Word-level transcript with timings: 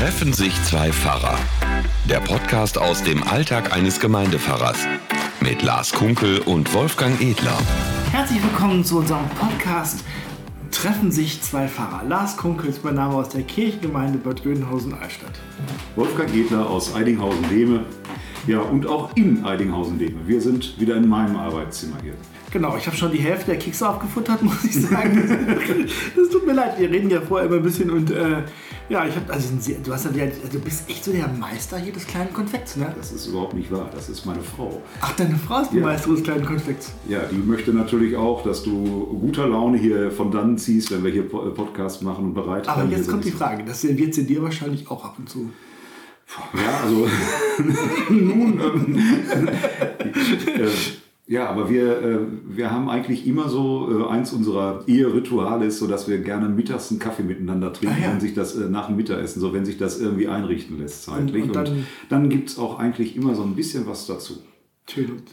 Treffen 0.00 0.32
sich 0.32 0.54
zwei 0.62 0.90
Pfarrer. 0.90 1.38
Der 2.08 2.20
Podcast 2.20 2.78
aus 2.78 3.02
dem 3.02 3.22
Alltag 3.22 3.76
eines 3.76 4.00
Gemeindepfarrers. 4.00 4.86
Mit 5.42 5.60
Lars 5.60 5.92
Kunkel 5.92 6.38
und 6.38 6.72
Wolfgang 6.72 7.20
Edler. 7.20 7.58
Herzlich 8.10 8.42
willkommen 8.42 8.82
zu 8.82 9.00
unserem 9.00 9.28
Podcast 9.38 10.02
Treffen 10.70 11.12
sich 11.12 11.42
zwei 11.42 11.68
Pfarrer. 11.68 12.02
Lars 12.08 12.38
Kunkel 12.38 12.70
ist 12.70 12.82
mein 12.82 12.94
Name 12.94 13.14
aus 13.14 13.28
der 13.28 13.42
Kirchengemeinde 13.42 14.16
Bad 14.16 14.42
Gödenhausen-Eichstätt. 14.42 15.38
Wolfgang 15.96 16.34
Edler 16.34 16.66
aus 16.66 16.94
Eidinghausen-Lehme. 16.94 17.84
Ja, 18.46 18.60
und 18.60 18.86
auch 18.86 19.14
in 19.16 19.44
Eidinghausen-Lehme. 19.44 20.16
Wir 20.26 20.40
sind 20.40 20.78
wieder 20.80 20.96
in 20.96 21.08
meinem 21.08 21.36
Arbeitszimmer 21.36 21.96
hier. 22.02 22.14
Genau, 22.52 22.76
ich 22.76 22.84
habe 22.86 22.96
schon 22.96 23.12
die 23.12 23.18
Hälfte 23.18 23.46
der 23.52 23.58
Kekse 23.58 23.88
aufgefuttert, 23.88 24.42
muss 24.42 24.64
ich 24.64 24.74
sagen. 24.74 25.22
das 26.16 26.28
tut 26.30 26.46
mir 26.46 26.54
leid, 26.54 26.78
wir 26.80 26.90
reden 26.90 27.08
ja 27.10 27.20
vorher 27.20 27.46
immer 27.46 27.58
ein 27.58 27.62
bisschen 27.62 27.90
und 27.90 28.10
äh, 28.10 28.42
ja, 28.88 29.06
ich 29.06 29.14
habe, 29.14 29.32
also 29.32 29.50
du 29.84 29.92
hast 29.92 30.04
ja, 30.16 30.24
also 30.24 30.36
du 30.52 30.58
bist 30.58 30.90
echt 30.90 31.04
so 31.04 31.12
der 31.12 31.28
Meister 31.28 31.78
hier 31.78 31.92
des 31.92 32.04
kleinen 32.08 32.32
Konfekts, 32.32 32.76
ne? 32.76 32.92
Das 32.96 33.12
ist 33.12 33.26
überhaupt 33.26 33.54
nicht 33.54 33.70
wahr, 33.70 33.88
das 33.94 34.08
ist 34.08 34.26
meine 34.26 34.40
Frau. 34.42 34.82
Ach, 35.00 35.12
deine 35.12 35.36
Frau 35.36 35.60
ist 35.60 35.70
die 35.70 35.76
Ja. 35.76 35.84
Meisterin 35.84 36.16
des 36.16 36.24
kleinen 36.24 36.44
Konfekts. 36.44 36.92
Ja, 37.08 37.20
die 37.30 37.36
möchte 37.36 37.72
natürlich 37.72 38.16
auch, 38.16 38.42
dass 38.42 38.64
du 38.64 38.72
guter 39.20 39.46
Laune 39.46 39.78
hier 39.78 40.10
von 40.10 40.32
dann 40.32 40.58
ziehst, 40.58 40.90
wenn 40.90 41.04
wir 41.04 41.12
hier 41.12 41.28
Po- 41.28 41.50
Podcast 41.50 42.02
machen 42.02 42.24
und 42.24 42.34
bereit 42.34 42.66
Aber 42.68 42.84
jetzt 42.86 43.08
kommt 43.08 43.24
die. 43.24 43.30
Frage, 43.30 43.62
das 43.64 43.80
serviert 43.82 44.12
sie 44.14 44.26
dir 44.26 44.42
wahrscheinlich 44.42 44.90
auch 44.90 45.04
ab 45.04 45.14
und 45.18 45.28
zu. 45.28 45.50
Ja, 46.54 46.80
also 46.84 47.08
nun, 48.10 48.60
ähm, 48.60 48.98
äh, 50.46 50.68
ja, 51.26 51.48
aber 51.48 51.70
wir, 51.70 52.02
äh, 52.02 52.18
wir 52.48 52.70
haben 52.72 52.88
eigentlich 52.90 53.26
immer 53.26 53.48
so, 53.48 53.88
äh, 54.08 54.10
eins 54.12 54.32
unserer 54.32 54.82
Eherituale 54.86 55.66
ist 55.66 55.78
so, 55.78 55.86
dass 55.86 56.08
wir 56.08 56.18
gerne 56.18 56.48
mittags 56.48 56.90
einen 56.90 56.98
Kaffee 56.98 57.22
miteinander 57.22 57.72
trinken, 57.72 57.96
Ah, 58.00 58.04
ja. 58.06 58.12
wenn 58.12 58.20
sich 58.20 58.34
das 58.34 58.56
äh, 58.56 58.68
nach 58.68 58.86
dem 58.88 58.96
Mittagessen, 58.96 59.40
so 59.40 59.52
wenn 59.52 59.64
sich 59.64 59.76
das 59.78 60.00
irgendwie 60.00 60.28
einrichten 60.28 60.78
lässt 60.78 61.04
zeitlich. 61.04 61.44
Und- 61.44 61.50
Und, 61.50 61.56
und 61.56 61.68
dann- 61.68 61.86
dann, 62.08 62.28
gibt 62.30 62.48
es 62.50 62.58
auch 62.58 62.78
eigentlich 62.78 63.16
immer 63.16 63.34
so 63.34 63.42
ein 63.42 63.54
bisschen 63.54 63.86
was 63.86 64.06
dazu. 64.06 64.34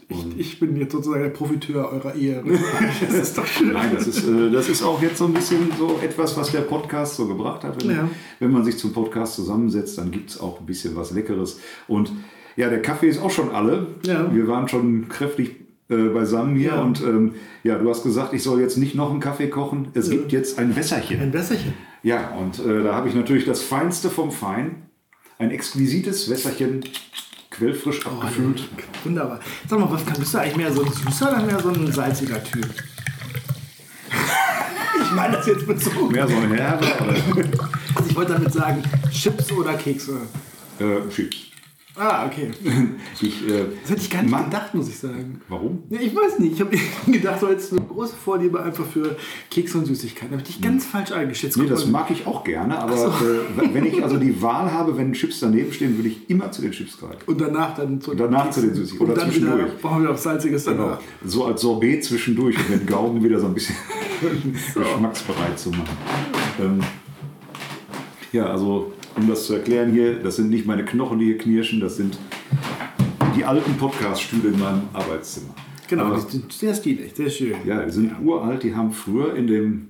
Und 0.09 0.33
ich, 0.38 0.53
ich 0.53 0.59
bin 0.59 0.75
jetzt 0.77 0.91
sozusagen 0.91 1.23
der 1.23 1.30
Profiteur 1.30 1.91
eurer 1.91 2.16
Ehe. 2.16 2.44
Das 3.02 3.13
ist 3.16 3.38
doch 3.38 3.45
schön. 3.45 3.73
Nein, 3.73 3.91
das 3.94 4.08
ist, 4.08 4.27
äh, 4.27 4.52
das 4.52 4.69
ist 4.69 4.83
auch 4.83 5.02
jetzt 5.02 5.17
so 5.17 5.25
ein 5.25 5.33
bisschen 5.33 5.72
so 5.77 6.00
etwas, 6.03 6.36
was 6.38 6.52
der 6.52 6.61
Podcast 6.61 7.16
so 7.16 7.27
gebracht 7.27 7.63
hat. 7.63 7.83
Wenn, 7.83 7.95
Ja. 7.95 8.09
wenn 8.39 8.52
man 8.52 8.63
sich 8.63 8.78
zum 8.78 8.94
Podcast 8.94 9.35
zusammensetzt, 9.35 9.97
dann 9.97 10.11
gibt 10.11 10.30
es 10.31 10.39
auch 10.39 10.59
ein 10.59 10.66
bisschen 10.66 10.95
was 10.95 11.11
Leckeres. 11.11 11.59
Und 11.88 12.11
ja, 12.55 12.69
der 12.69 12.81
Kaffee 12.81 13.08
ist 13.09 13.22
auch 13.22 13.31
schon 13.31 13.50
alle. 13.52 13.88
Ja. 14.05 14.33
Wir 14.33 14.47
waren 14.47 14.67
schon 14.67 15.08
kräftig 15.09 15.55
äh, 15.89 15.95
beisammen 16.09 16.55
hier. 16.55 16.72
Ja. 16.72 16.81
Und 16.81 17.02
ähm, 17.02 17.35
ja, 17.63 17.78
du 17.78 17.89
hast 17.89 18.03
gesagt, 18.03 18.33
ich 18.33 18.44
soll 18.44 18.59
jetzt 18.61 18.78
nicht 18.78 18.95
noch 18.95 19.11
einen 19.11 19.19
Kaffee 19.19 19.47
kochen. 19.47 19.89
Es 19.94 20.09
gibt 20.09 20.31
jetzt 20.31 20.58
ein 20.59 20.75
Wässerchen. 20.75 21.19
Ein 21.22 21.33
Wässerchen. 21.33 21.73
Ja, 22.03 22.30
und 22.35 22.59
äh, 22.59 22.83
da 22.83 22.94
habe 22.95 23.09
ich 23.09 23.16
natürlich 23.16 23.45
das 23.45 23.61
Feinste 23.61 24.09
vom 24.09 24.31
Fein. 24.31 24.83
Ein 25.39 25.52
exquisites 25.52 26.30
Wässerchen, 26.30 26.83
quellfrisch 27.58 28.00
Oh, 28.05 28.09
abgefüllt. 28.22 28.63
Wunderbar. 29.03 29.39
Sag 29.67 29.80
mal, 29.80 29.89
Wolfgang, 29.89 30.19
bist 30.19 30.33
du 30.33 30.38
eigentlich 30.39 30.58
mehr 30.58 30.72
so 30.72 30.83
ein 30.83 30.91
süßer 30.91 31.31
oder 31.31 31.44
mehr 31.44 31.59
so 31.59 31.69
ein 31.69 31.91
salziger 31.91 32.44
Typ? 32.44 32.66
ich 35.03 35.11
meine 35.11 35.38
das 35.38 35.47
jetzt 35.47 35.67
bezogen. 35.67 36.11
Mehr 36.11 36.28
so 36.28 36.35
ein 36.35 36.53
Herbe, 36.53 36.85
aber 37.00 37.13
Also 37.95 38.09
ich 38.09 38.16
wollte 38.16 38.33
damit 38.33 38.53
sagen, 38.53 38.83
Chips 39.11 39.52
oder 39.52 39.73
Kekse. 39.73 40.22
äh, 40.80 41.09
Chips. 41.13 41.38
Ah, 42.00 42.28
okay. 42.28 42.52
Ich, 43.20 43.48
äh, 43.50 43.66
Das 43.81 43.90
hätte 43.92 44.02
ich 44.02 44.09
gar 44.12 44.22
nicht 44.22 44.30
mag- 44.31 44.45
gedacht, 44.45 44.76
muss 44.76 44.88
ich 44.88 45.00
sagen. 45.00 45.42
Warum? 45.50 45.81
Ja, 45.90 46.00
ich 46.00 46.16
weiß 46.16 46.38
nicht. 46.40 46.53
Ich 46.53 46.59
habe 46.62 46.78
gedacht, 47.12 47.42
du 47.42 47.48
hättest 47.48 47.72
eine 47.72 47.81
große 47.81 48.16
Vorliebe 48.16 48.62
einfach 48.62 48.86
für 48.86 49.16
Kekse 49.50 49.80
und 49.80 49.86
Süßigkeiten. 49.86 50.30
Da 50.30 50.38
habe 50.38 50.48
ich 50.48 50.56
dich 50.56 50.62
ganz 50.62 50.86
falsch 50.86 51.12
eingeschätzt. 51.12 51.58
Nee, 51.58 51.66
das 51.66 51.86
mal. 51.88 52.02
mag 52.03 52.12
ich 52.12 52.28
auch 52.28 52.44
gerne, 52.44 52.78
aber 52.78 52.94
äh, 52.95 53.73
wenn 53.73 53.86
ich 53.86 54.03
also 54.03 54.18
die 54.18 54.40
Wahl 54.42 54.72
habe, 54.72 54.95
wenn 54.98 55.14
Chips 55.14 55.40
daneben 55.40 55.73
stehen, 55.73 55.98
würde 55.98 56.09
ich 56.09 56.30
immer 56.30 56.52
zu 56.52 56.62
den 56.62 56.72
Chips 56.72 57.00
greifen. 57.00 57.18
Und 57.25 57.42
danach 57.42 57.73
dann 57.75 58.00
zu 58.00 58.12
Und 58.12 58.20
danach 58.20 58.52
zu 58.52 58.62
den 58.62 58.75
Süßigkeiten. 58.75 59.06
Und 59.08 59.12
Oder 59.18 59.25
dann 59.25 59.36
wieder, 59.36 59.68
brauchen 59.81 60.03
wir 60.03 60.09
noch 60.12 60.18
Salziges 60.18 60.66
danach. 60.66 61.00
Genau. 61.00 61.09
So 61.25 61.45
als 61.45 61.62
Sorbet 61.62 62.03
zwischendurch, 62.06 62.56
um 62.57 62.78
den 62.78 62.86
Gaumen 62.86 63.24
wieder 63.24 63.40
so 63.40 63.47
ein 63.47 63.53
bisschen 63.56 63.75
geschmacksbereit 64.74 65.57
zu 65.57 65.72
machen. 65.72 65.97
Ähm, 66.62 66.80
ja, 68.31 68.46
also 68.47 68.94
um 69.17 69.28
das 69.28 69.45
zu 69.45 69.53
erklären 69.53 69.91
hier, 69.91 70.19
das 70.19 70.35
sind 70.35 70.50
nicht 70.50 70.66
meine 70.66 70.85
Knochen, 70.85 71.19
die 71.19 71.25
hier 71.25 71.38
knirschen, 71.38 71.79
das 71.79 71.97
sind 71.97 72.17
die 73.35 73.44
alten 73.44 73.73
Podcast-Stühle 73.78 74.50
in 74.50 74.59
meinem 74.59 74.81
Arbeitszimmer. 74.94 75.53
Genau, 75.88 76.05
Aber- 76.05 76.16
die 76.16 76.31
sind 76.31 76.51
sehr 76.51 76.73
stilig, 76.73 77.13
sehr 77.16 77.29
schön. 77.29 77.53
ja, 77.66 77.83
die 77.85 77.91
sind 77.91 78.13
uralt, 78.23 78.63
die 78.63 78.75
haben 78.75 78.91
früher 78.91 79.35
in 79.35 79.47
dem 79.47 79.88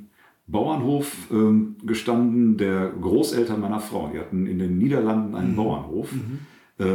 Bauernhof 0.48 1.12
ähm, 1.32 1.76
gestanden 1.86 2.56
der 2.58 2.92
Großeltern 3.02 3.60
meiner 3.60 3.80
Frau. 3.82 4.10
Die 4.14 4.20
hatten 4.20 4.48
in 4.48 4.60
den 4.60 4.78
Niederlanden 4.78 5.36
einen 5.36 5.56
Bauernhof. 5.58 6.10
Äh, 6.78 6.86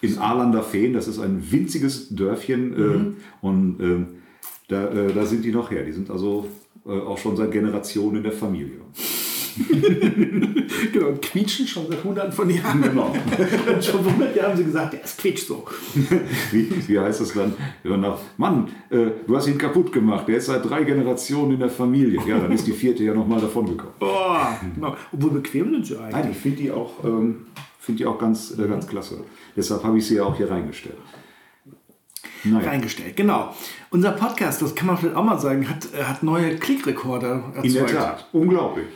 in 0.00 0.18
Arlander 0.18 0.62
Feen, 0.62 0.92
das 0.92 1.08
ist 1.08 1.18
ein 1.18 1.42
winziges 1.50 2.10
Dörfchen. 2.14 2.72
Äh, 2.76 3.44
und 3.44 3.80
äh, 3.80 4.04
da, 4.68 4.88
äh, 4.90 5.12
da 5.12 5.24
sind 5.26 5.44
die 5.44 5.50
noch 5.50 5.72
her. 5.72 5.82
Die 5.84 5.90
sind 5.92 6.08
also 6.10 6.46
äh, 6.86 6.90
auch 6.90 7.18
schon 7.18 7.36
seit 7.36 7.50
Generationen 7.50 8.18
in 8.18 8.22
der 8.22 8.32
Familie. 8.32 8.76
Genau, 10.92 11.08
und 11.08 11.22
quietschen 11.22 11.66
schon 11.66 11.86
seit 11.88 12.02
hunderten 12.02 12.32
von 12.32 12.50
Jahren. 12.50 12.82
Genau. 12.82 13.06
Und 13.66 13.84
schon 13.84 14.02
vor 14.02 14.12
100 14.12 14.36
Jahren 14.36 14.50
haben 14.50 14.56
sie 14.56 14.64
gesagt, 14.64 14.92
der 14.92 15.04
ist 15.04 15.18
quietscht 15.18 15.46
so. 15.46 15.64
Wie, 16.52 16.88
wie 16.88 16.98
heißt 16.98 17.20
es 17.20 17.32
dann? 17.32 17.54
Danach, 17.82 18.18
Mann, 18.36 18.68
äh, 18.90 19.06
du 19.26 19.36
hast 19.36 19.46
ihn 19.46 19.58
kaputt 19.58 19.92
gemacht. 19.92 20.26
Der 20.28 20.36
ist 20.38 20.46
seit 20.46 20.68
drei 20.68 20.84
Generationen 20.84 21.52
in 21.52 21.60
der 21.60 21.70
Familie. 21.70 22.20
Ja, 22.26 22.38
dann 22.38 22.52
ist 22.52 22.66
die 22.66 22.72
vierte 22.72 23.02
ja 23.02 23.14
nochmal 23.14 23.40
davon 23.40 23.66
gekommen. 23.66 23.92
Boah, 23.98 24.58
genau. 24.74 24.96
Obwohl 25.12 25.30
bequem 25.30 25.70
sind 25.70 25.86
sie 25.86 25.96
eigentlich. 25.98 26.12
Nein, 26.12 26.28
ich 26.32 26.38
finde 26.38 26.56
die 26.58 26.70
auch, 26.70 27.04
ähm, 27.04 27.46
find 27.78 27.98
die 27.98 28.06
auch 28.06 28.18
ganz, 28.18 28.56
äh, 28.58 28.66
ganz 28.68 28.86
klasse. 28.86 29.18
Deshalb 29.56 29.84
habe 29.84 29.98
ich 29.98 30.06
sie 30.06 30.16
ja 30.16 30.24
auch 30.24 30.36
hier 30.36 30.50
reingestellt. 30.50 30.98
Naja, 32.44 32.68
Reingestellt, 32.68 33.16
genau. 33.16 33.54
Unser 33.90 34.12
Podcast, 34.12 34.60
das 34.60 34.74
kann 34.74 34.86
man 34.86 34.98
vielleicht 34.98 35.16
auch 35.16 35.24
mal 35.24 35.38
sagen, 35.38 35.68
hat, 35.68 35.88
äh, 35.94 36.02
hat 36.04 36.22
neue 36.22 36.56
Klickrekorde 36.56 37.42
erzeugt. 37.54 37.64
in 37.64 37.72
der 37.72 37.86
Tat, 37.86 38.28
unglaublich. 38.32 38.86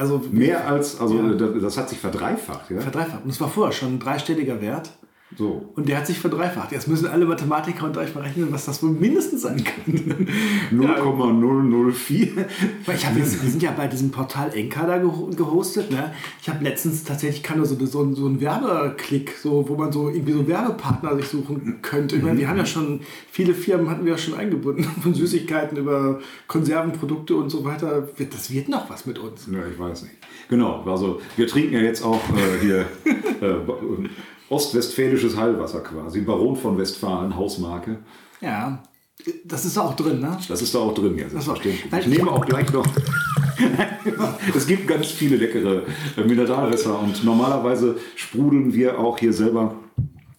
Also 0.00 0.22
Mehr 0.32 0.66
als, 0.66 0.98
also 1.00 1.14
Ja. 1.16 1.28
das, 1.34 1.50
das 1.62 1.76
hat 1.76 1.88
sich 1.90 1.98
verdreifacht. 1.98 2.70
Ja? 2.70 2.80
verdreifacht. 2.80 3.22
Und 3.24 3.30
es 3.30 3.40
war 3.40 3.48
vorher 3.48 3.72
schon 3.72 3.94
ein 3.94 3.98
dreistelliger 4.00 4.60
Wert. 4.60 4.90
So. 5.38 5.70
Und 5.76 5.88
der 5.88 5.96
hat 5.98 6.06
sich 6.08 6.18
verdreifacht. 6.18 6.72
Jetzt 6.72 6.88
müssen 6.88 7.06
alle 7.06 7.24
Mathematiker 7.24 7.86
unter 7.86 8.00
euch 8.00 8.12
mal 8.16 8.22
rechnen, 8.22 8.48
was 8.50 8.64
das 8.64 8.82
wohl 8.82 8.90
mindestens 8.90 9.42
sein 9.42 9.62
kann. 9.62 10.26
0,004. 10.72 12.28
Weil 12.86 12.96
ich 12.96 13.06
hab 13.06 13.16
jetzt, 13.16 13.40
wir 13.42 13.48
sind 13.50 13.62
ja 13.62 13.70
bei 13.70 13.86
diesem 13.86 14.10
Portal 14.10 14.52
Enka 14.54 14.86
da 14.86 14.96
geho- 14.96 15.34
gehostet. 15.34 15.90
Ne? 15.90 16.12
Ich 16.42 16.48
habe 16.48 16.64
letztens 16.64 17.04
tatsächlich 17.04 17.42
kann 17.42 17.64
so, 17.64 17.76
so, 17.86 18.12
so 18.14 18.26
einen 18.26 18.40
Werbeklick, 18.40 19.32
so, 19.40 19.68
wo 19.68 19.76
man 19.76 19.92
so 19.92 20.08
irgendwie 20.08 20.32
so 20.32 20.46
Werbepartner 20.48 21.14
sich 21.16 21.28
suchen 21.28 21.78
könnte. 21.80 22.16
Ich 22.16 22.22
meine, 22.22 22.38
wir 22.38 22.48
haben 22.48 22.58
ja 22.58 22.66
schon, 22.66 23.00
viele 23.30 23.54
Firmen 23.54 23.88
hatten 23.88 24.04
wir 24.04 24.12
ja 24.12 24.18
schon 24.18 24.34
eingebunden, 24.34 24.82
von 25.02 25.14
Süßigkeiten 25.14 25.78
über 25.78 26.18
Konservenprodukte 26.48 27.36
und 27.36 27.50
so 27.50 27.64
weiter. 27.64 28.08
Das 28.30 28.50
wird 28.50 28.68
noch 28.68 28.90
was 28.90 29.06
mit 29.06 29.18
uns. 29.18 29.46
Ja, 29.50 29.60
ich 29.72 29.78
weiß 29.78 30.02
nicht. 30.02 30.14
Genau, 30.48 30.82
also 30.84 31.20
wir 31.36 31.46
trinken 31.46 31.74
ja 31.74 31.80
jetzt 31.80 32.02
auch 32.02 32.20
äh, 32.30 32.60
hier 32.60 32.80
äh, 33.40 33.54
ostwestfälisches 34.50 35.36
Heilwasser 35.36 35.80
quasi. 35.80 36.20
Baron 36.20 36.56
von 36.56 36.76
Westfalen, 36.76 37.34
Hausmarke. 37.36 37.98
Ja, 38.40 38.82
das 39.44 39.64
ist 39.64 39.78
auch 39.78 39.94
drin, 39.94 40.20
ne? 40.20 40.36
Das 40.48 40.60
ist 40.62 40.74
da 40.74 40.78
auch 40.80 40.94
drin, 40.94 41.16
ja, 41.16 41.28
selbstverständlich. 41.28 41.90
Weil 41.92 42.00
Ich 42.00 42.06
nehme 42.06 42.30
auch 42.30 42.44
gleich 42.44 42.70
noch. 42.72 42.86
es 44.56 44.66
gibt 44.66 44.88
ganz 44.88 45.06
viele 45.08 45.36
leckere 45.36 45.82
äh, 46.16 46.24
Mineralwässer 46.24 46.98
und 46.98 47.24
normalerweise 47.24 47.96
sprudeln 48.16 48.72
wir 48.72 48.98
auch 48.98 49.18
hier 49.18 49.32
selber 49.32 49.74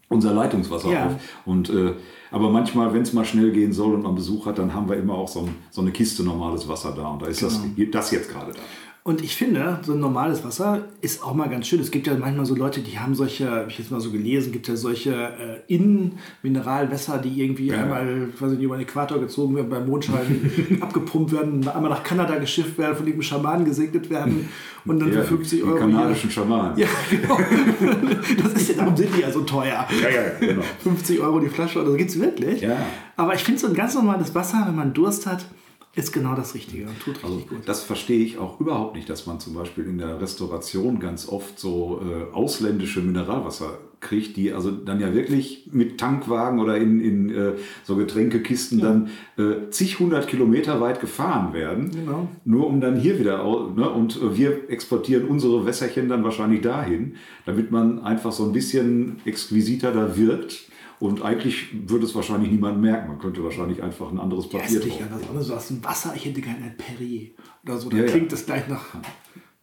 unser 0.10 0.34
Leitungswasser 0.34 0.92
Ja. 0.92 1.06
auf. 1.08 1.14
Und, 1.46 1.70
äh, 1.70 1.94
aber 2.32 2.50
manchmal, 2.50 2.94
wenn 2.94 3.04
es 3.04 3.14
mal 3.14 3.26
schnell 3.26 3.52
gehen 3.52 3.72
soll 3.74 3.94
und 3.94 4.02
man 4.04 4.16
Besuch 4.16 4.46
hat, 4.46 4.58
dann 4.58 4.74
haben 4.74 4.90
wir 4.90 4.98
immer 4.98 5.14
auch 5.16 5.28
so, 5.28 5.42
ein, 5.42 5.56
so 5.70 5.82
eine 5.82 5.92
Kiste 5.92 6.24
normales 6.24 6.68
Wasser 6.68 6.92
da. 6.96 7.08
Und 7.10 7.22
da 7.22 7.28
ist 7.28 7.42
das, 7.44 7.62
Genau. 7.76 7.92
das 7.92 8.12
jetzt 8.12 8.30
gerade 8.30 8.52
da. 8.54 8.60
Und 9.04 9.24
ich 9.24 9.36
finde, 9.36 9.80
so 9.82 9.94
ein 9.94 10.00
normales 10.00 10.44
Wasser 10.44 10.84
ist 11.02 11.24
auch 11.24 11.34
mal 11.34 11.50
ganz 11.50 11.66
schön. 11.66 11.80
Es 11.80 11.90
gibt 11.90 12.06
ja 12.06 12.16
manchmal 12.16 12.46
so 12.46 12.54
Leute, 12.54 12.82
die 12.82 13.00
haben 13.00 13.16
solche, 13.16 13.50
habe 13.50 13.66
ich 13.68 13.80
jetzt 13.80 13.90
mal 13.90 14.00
so 14.00 14.12
gelesen, 14.12 14.52
gibt 14.52 14.68
ja 14.68 14.76
solche 14.76 15.12
äh, 15.12 15.74
Innenmineralwässer, 15.74 17.18
die 17.18 17.42
irgendwie 17.42 17.70
Ja. 17.70 17.82
einmal 17.82 18.28
weiß 18.40 18.52
ich 18.52 18.58
nicht, 18.60 18.66
über 18.66 18.78
den 18.78 18.84
Äquator 18.84 19.20
gezogen 19.20 19.56
werden, 19.56 19.70
beim 19.72 19.88
Mondschein 19.88 20.78
abgepumpt 20.82 21.32
werden, 21.32 21.68
einmal 21.68 21.90
nach 21.90 22.04
Kanada 22.04 22.38
geschifft 22.38 22.78
werden, 22.78 22.96
von 22.96 23.06
dem 23.08 23.20
Schamanen 23.24 23.66
gesegnet 23.66 24.08
werden 24.12 24.50
und 24.86 25.00
dann 25.00 25.12
Ja, 25.12 25.22
für 25.22 25.30
50 25.38 25.60
die 25.62 25.66
Euro. 25.66 25.80
kanadischen 25.80 26.30
Schamanen. 26.30 26.78
Ja, 26.78 26.88
genau. 27.10 27.40
Das 28.44 28.54
ist 28.54 28.70
ja, 28.70 28.76
darum 28.78 28.96
sind 28.96 29.16
die 29.16 29.22
ja 29.22 29.32
so 29.32 29.42
teuer. 29.42 29.88
ja, 30.00 30.10
ja, 30.10 30.30
genau. 30.40 30.62
50 30.84 31.20
Euro 31.22 31.40
die 31.40 31.50
Flasche, 31.50 31.82
oder 31.82 31.90
so 31.92 31.98
gibt 31.98 32.12
es 32.12 32.20
wirklich. 32.20 32.62
Ja. 32.62 32.78
Aber 33.18 33.34
ich 33.34 33.44
finde 33.44 33.60
so 33.60 33.68
ein 33.68 33.74
ganz 33.74 33.96
normales 33.96 34.34
Wasser, 34.36 34.64
wenn 34.68 34.76
man 34.76 34.94
Durst 34.94 35.26
hat 35.26 35.46
ist 35.94 36.14
genau 36.14 36.36
das 36.36 36.54
Richtige 36.56 36.86
und 36.88 37.00
tut 37.00 37.16
richtig 37.16 37.24
Also 37.26 37.38
gut. 37.46 37.58
das 37.66 37.84
verstehe 37.84 38.24
ich 38.24 38.38
auch 38.38 38.60
überhaupt 38.62 38.96
nicht, 38.96 39.10
dass 39.10 39.26
man 39.26 39.40
zum 39.40 39.54
Beispiel 39.54 39.86
in 39.86 39.98
der 39.98 40.22
Restauration 40.22 41.00
ganz 41.00 41.28
oft 41.28 41.60
so 41.60 42.02
äh, 42.02 42.34
ausländische 42.34 43.02
Mineralwasser 43.02 43.78
kriegt, 44.00 44.36
die 44.36 44.52
also 44.52 44.72
dann 44.72 45.00
ja 45.00 45.14
wirklich 45.14 45.70
mit 45.72 46.00
Tankwagen 46.00 46.60
oder 46.60 46.78
in, 46.78 47.00
in 47.02 47.30
äh, 47.30 47.52
so 47.84 47.96
Getränkekisten 47.98 48.80
dann 48.80 49.10
äh, 49.38 49.70
zig 49.70 50.00
hundert 50.00 50.28
Kilometer 50.28 50.82
weit 50.82 51.02
gefahren 51.02 51.54
werden, 51.54 51.92
Genau. 51.92 52.28
nur 52.46 52.66
um 52.68 52.82
dann 52.82 52.98
hier 53.00 53.20
wieder, 53.20 53.38
ne, 53.76 53.90
und 53.90 54.16
äh, 54.20 54.36
wir 54.38 54.70
exportieren 54.72 55.26
unsere 55.28 55.66
Wässerchen 55.68 56.10
dann 56.10 56.24
wahrscheinlich 56.24 56.62
dahin, 56.62 57.16
damit 57.46 57.70
man 57.70 58.00
einfach 58.00 58.32
so 58.32 58.46
ein 58.46 58.54
bisschen 58.54 59.18
exquisiter 59.26 59.92
da 59.92 60.18
wirkt. 60.18 60.71
Und 61.02 61.24
eigentlich 61.24 61.68
würde 61.90 62.06
es 62.06 62.14
wahrscheinlich 62.16 62.52
niemand 62.52 62.80
merken. 62.80 63.08
Man 63.10 63.18
könnte 63.20 63.44
wahrscheinlich 63.44 63.82
einfach 63.82 64.12
ein 64.12 64.20
anderes 64.20 64.48
Papier 64.48 64.66
Hässlich, 64.78 64.94
drauf. 64.98 65.00
ja, 65.10 65.18
das 65.18 65.28
andere 65.28 65.44
so 65.44 65.56
aus 65.56 65.68
dem 65.70 65.84
Wasser, 65.84 66.14
ich 66.16 66.26
hätte 66.26 66.42
gerne 66.42 66.64
ein 66.64 66.78
Perrier 66.78 67.32
oder 67.66 67.78
so. 67.80 67.90
Dann 67.90 68.00
Ja, 68.00 68.06
ja. 68.06 68.12
klingt 68.12 68.32
das 68.32 68.46
gleich 68.46 68.68
nach 68.70 68.86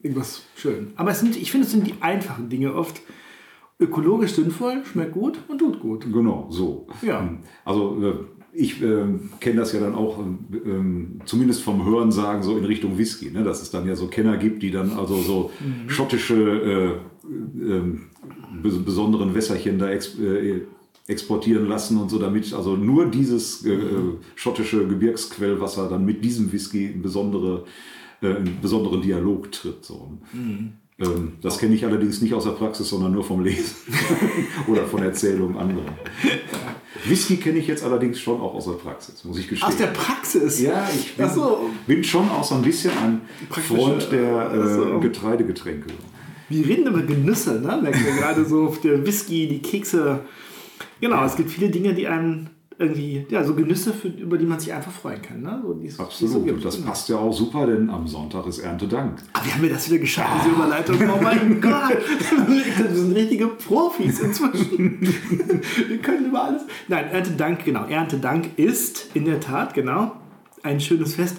irgendwas 0.02 0.42
schön. 0.56 0.88
Aber 0.96 1.12
es 1.12 1.20
sind, 1.20 1.36
ich 1.36 1.50
finde, 1.52 1.66
es 1.66 1.72
sind 1.72 1.86
die 1.86 1.94
einfachen 2.00 2.48
Dinge 2.48 2.74
oft 2.74 3.00
ökologisch 3.78 4.32
sinnvoll, 4.32 4.82
schmeckt 4.84 5.12
gut 5.12 5.38
und 5.46 5.58
tut 5.58 5.78
gut. 5.80 6.12
Genau, 6.12 6.48
so. 6.50 6.88
Ja. 7.02 7.28
Also 7.64 8.02
äh, 8.04 8.14
ich 8.52 8.82
ähm, 8.82 9.30
kenne 9.38 9.60
das 9.60 9.72
ja 9.72 9.78
dann 9.78 9.94
auch 9.94 10.18
ähm, 10.18 11.20
zumindest 11.24 11.62
vom 11.62 11.84
Hören 11.86 12.10
sagen 12.10 12.42
so 12.42 12.56
in 12.58 12.64
Richtung 12.64 12.98
Whisky, 12.98 13.30
ne? 13.30 13.44
dass 13.44 13.62
es 13.62 13.70
dann 13.70 13.86
ja 13.86 13.94
so 13.94 14.08
Kenner 14.08 14.36
gibt, 14.38 14.64
die 14.64 14.72
dann 14.72 14.90
also 14.90 15.14
so 15.22 15.52
Mhm. 15.60 15.88
schottische 15.88 16.34
äh, 16.34 17.30
ähm, 17.30 18.06
bes- 18.60 18.82
besonderen 18.82 19.34
Wässerchen 19.36 19.78
da 19.78 19.88
äh, 19.90 20.62
exportieren 21.08 21.66
lassen 21.66 21.98
und 21.98 22.10
so, 22.10 22.18
damit 22.18 22.52
also 22.52 22.76
nur 22.76 23.06
dieses 23.06 23.64
äh, 23.64 23.72
äh, 23.72 24.16
schottische 24.36 24.86
Gebirgsquellwasser 24.86 25.88
dann 25.88 26.04
mit 26.04 26.22
diesem 26.22 26.52
Whisky 26.52 26.86
in 26.86 27.02
besondere 27.02 27.64
äh, 28.22 28.28
in 28.28 28.60
besonderen 28.60 29.00
Dialog 29.00 29.50
tritt. 29.50 29.84
So. 29.84 30.18
Mhm. 30.32 30.72
Ähm, 31.00 31.32
das 31.40 31.58
kenne 31.58 31.74
ich 31.74 31.84
allerdings 31.84 32.20
nicht 32.20 32.34
aus 32.34 32.44
der 32.44 32.50
Praxis, 32.50 32.88
sondern 32.88 33.12
nur 33.12 33.24
vom 33.24 33.42
Lesen 33.42 33.76
oder 34.66 34.84
von 34.84 35.02
Erzählungen 35.02 35.56
anderer. 35.56 35.96
Whisky 37.06 37.36
kenne 37.36 37.58
ich 37.58 37.68
jetzt 37.68 37.84
allerdings 37.84 38.18
schon 38.18 38.40
auch 38.40 38.54
aus 38.54 38.66
der 38.66 38.72
Praxis, 38.72 39.24
muss 39.24 39.38
ich 39.38 39.48
gestehen. 39.48 39.68
Aus 39.68 39.76
der 39.76 39.86
Praxis. 39.86 40.60
ja, 40.60 40.88
ich 40.92 41.16
bin, 41.16 41.30
so. 41.30 41.70
bin 41.86 42.04
schon 42.04 42.28
auch 42.28 42.44
so 42.44 42.56
ein 42.56 42.62
bisschen 42.62 42.90
ein 42.98 43.20
Freund 43.48 44.10
der 44.10 44.50
Ach 44.52 44.68
so. 44.68 44.96
äh, 44.96 45.00
Getreidegetränke. 45.00 45.88
Wir 46.48 46.66
reden 46.66 46.86
über 46.86 47.02
Genüsse, 47.02 47.60
ne? 47.60 47.78
Merken 47.80 48.04
wir 48.04 48.14
gerade 48.14 48.44
so 48.44 48.66
auf 48.66 48.80
der 48.80 49.06
Whisky, 49.06 49.46
die 49.46 49.60
Kekse. 49.60 50.20
Genau, 51.00 51.24
es 51.24 51.36
gibt 51.36 51.50
viele 51.50 51.68
Dinge, 51.70 51.94
die 51.94 52.06
einem 52.08 52.48
irgendwie, 52.80 53.26
ja, 53.28 53.42
so 53.42 53.54
Genüsse, 53.56 53.92
für, 53.92 54.06
über 54.06 54.38
die 54.38 54.46
man 54.46 54.60
sich 54.60 54.72
einfach 54.72 54.92
freuen 54.92 55.20
kann. 55.20 55.42
Ne? 55.42 55.60
So, 55.64 55.74
die 55.74 55.88
es- 55.88 55.94
die 55.94 55.98
so 55.98 56.02
Absolut. 56.04 56.48
Und 56.52 56.64
das 56.64 56.80
passt 56.80 57.08
ja 57.08 57.16
auch 57.16 57.32
super, 57.32 57.66
denn 57.66 57.90
am 57.90 58.06
Sonntag 58.06 58.46
ist 58.46 58.60
Erntedank. 58.60 59.18
Ah, 59.32 59.40
wir 59.44 59.52
haben 59.52 59.60
mir 59.62 59.70
das 59.70 59.88
wieder 59.90 59.98
geschafft, 59.98 60.44
diese 60.44 60.54
Überleitung. 60.54 60.96
Oh 61.12 61.18
mein 61.20 61.60
Gott, 61.60 61.98
wir 62.46 62.94
sind 62.94 63.12
richtige 63.16 63.48
Profis 63.48 64.20
inzwischen. 64.20 65.00
Wir 65.88 65.98
können 65.98 66.26
über 66.26 66.44
alles. 66.44 66.62
Nein, 66.86 67.06
Erntedank, 67.10 67.64
genau. 67.64 67.84
Erntedank 67.86 68.50
ist 68.56 69.10
in 69.14 69.24
der 69.24 69.40
Tat, 69.40 69.74
genau, 69.74 70.12
ein 70.62 70.78
schönes 70.80 71.16
Fest. 71.16 71.38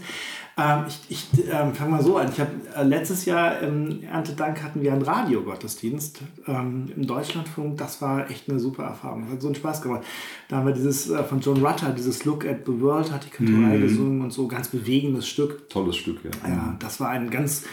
Ähm, 0.60 0.86
ich 0.88 1.00
ich 1.10 1.48
ähm, 1.50 1.74
fange 1.74 1.92
mal 1.92 2.04
so 2.04 2.18
an. 2.18 2.30
Ich 2.32 2.40
habe 2.40 2.52
äh, 2.76 2.84
letztes 2.84 3.26
Jahr 3.26 3.60
im 3.60 4.04
Erntedank 4.04 4.62
hatten 4.62 4.82
wir 4.82 4.92
einen 4.92 5.04
Radiogottesdienst 5.04 6.22
ähm, 6.48 6.92
im 6.96 7.08
Deutschlandfunk. 7.08 7.78
Das 7.78 8.02
war 8.02 8.30
echt 8.30 8.50
eine 8.50 8.60
super 8.60 8.84
Erfahrung. 8.84 9.30
Hat 9.32 9.42
so 9.42 9.48
einen 9.48 9.56
Spaß 9.56 9.82
gemacht. 9.82 10.04
Da 10.50 10.58
haben 10.58 10.68
wir 10.68 10.74
dieses 10.74 11.10
äh, 11.10 11.24
von 11.24 11.40
John 11.40 11.66
Rutter, 11.66 11.92
dieses 11.92 12.26
Look 12.26 12.46
at 12.46 12.66
the 12.66 12.82
World, 12.82 13.12
hat 13.12 13.26
die 13.26 13.30
Kantorei 13.30 13.78
gesungen 13.78 14.22
und 14.22 14.34
so 14.34 14.48
ganz 14.48 14.68
bewegendes 14.68 15.28
Stück. 15.28 15.70
Tolles 15.70 15.96
Stück, 15.96 16.20
ja. 16.24 16.50
Ja, 16.50 16.76
das 16.80 17.00
war 17.00 17.10
eine 17.10 17.30
ganz 17.30 17.64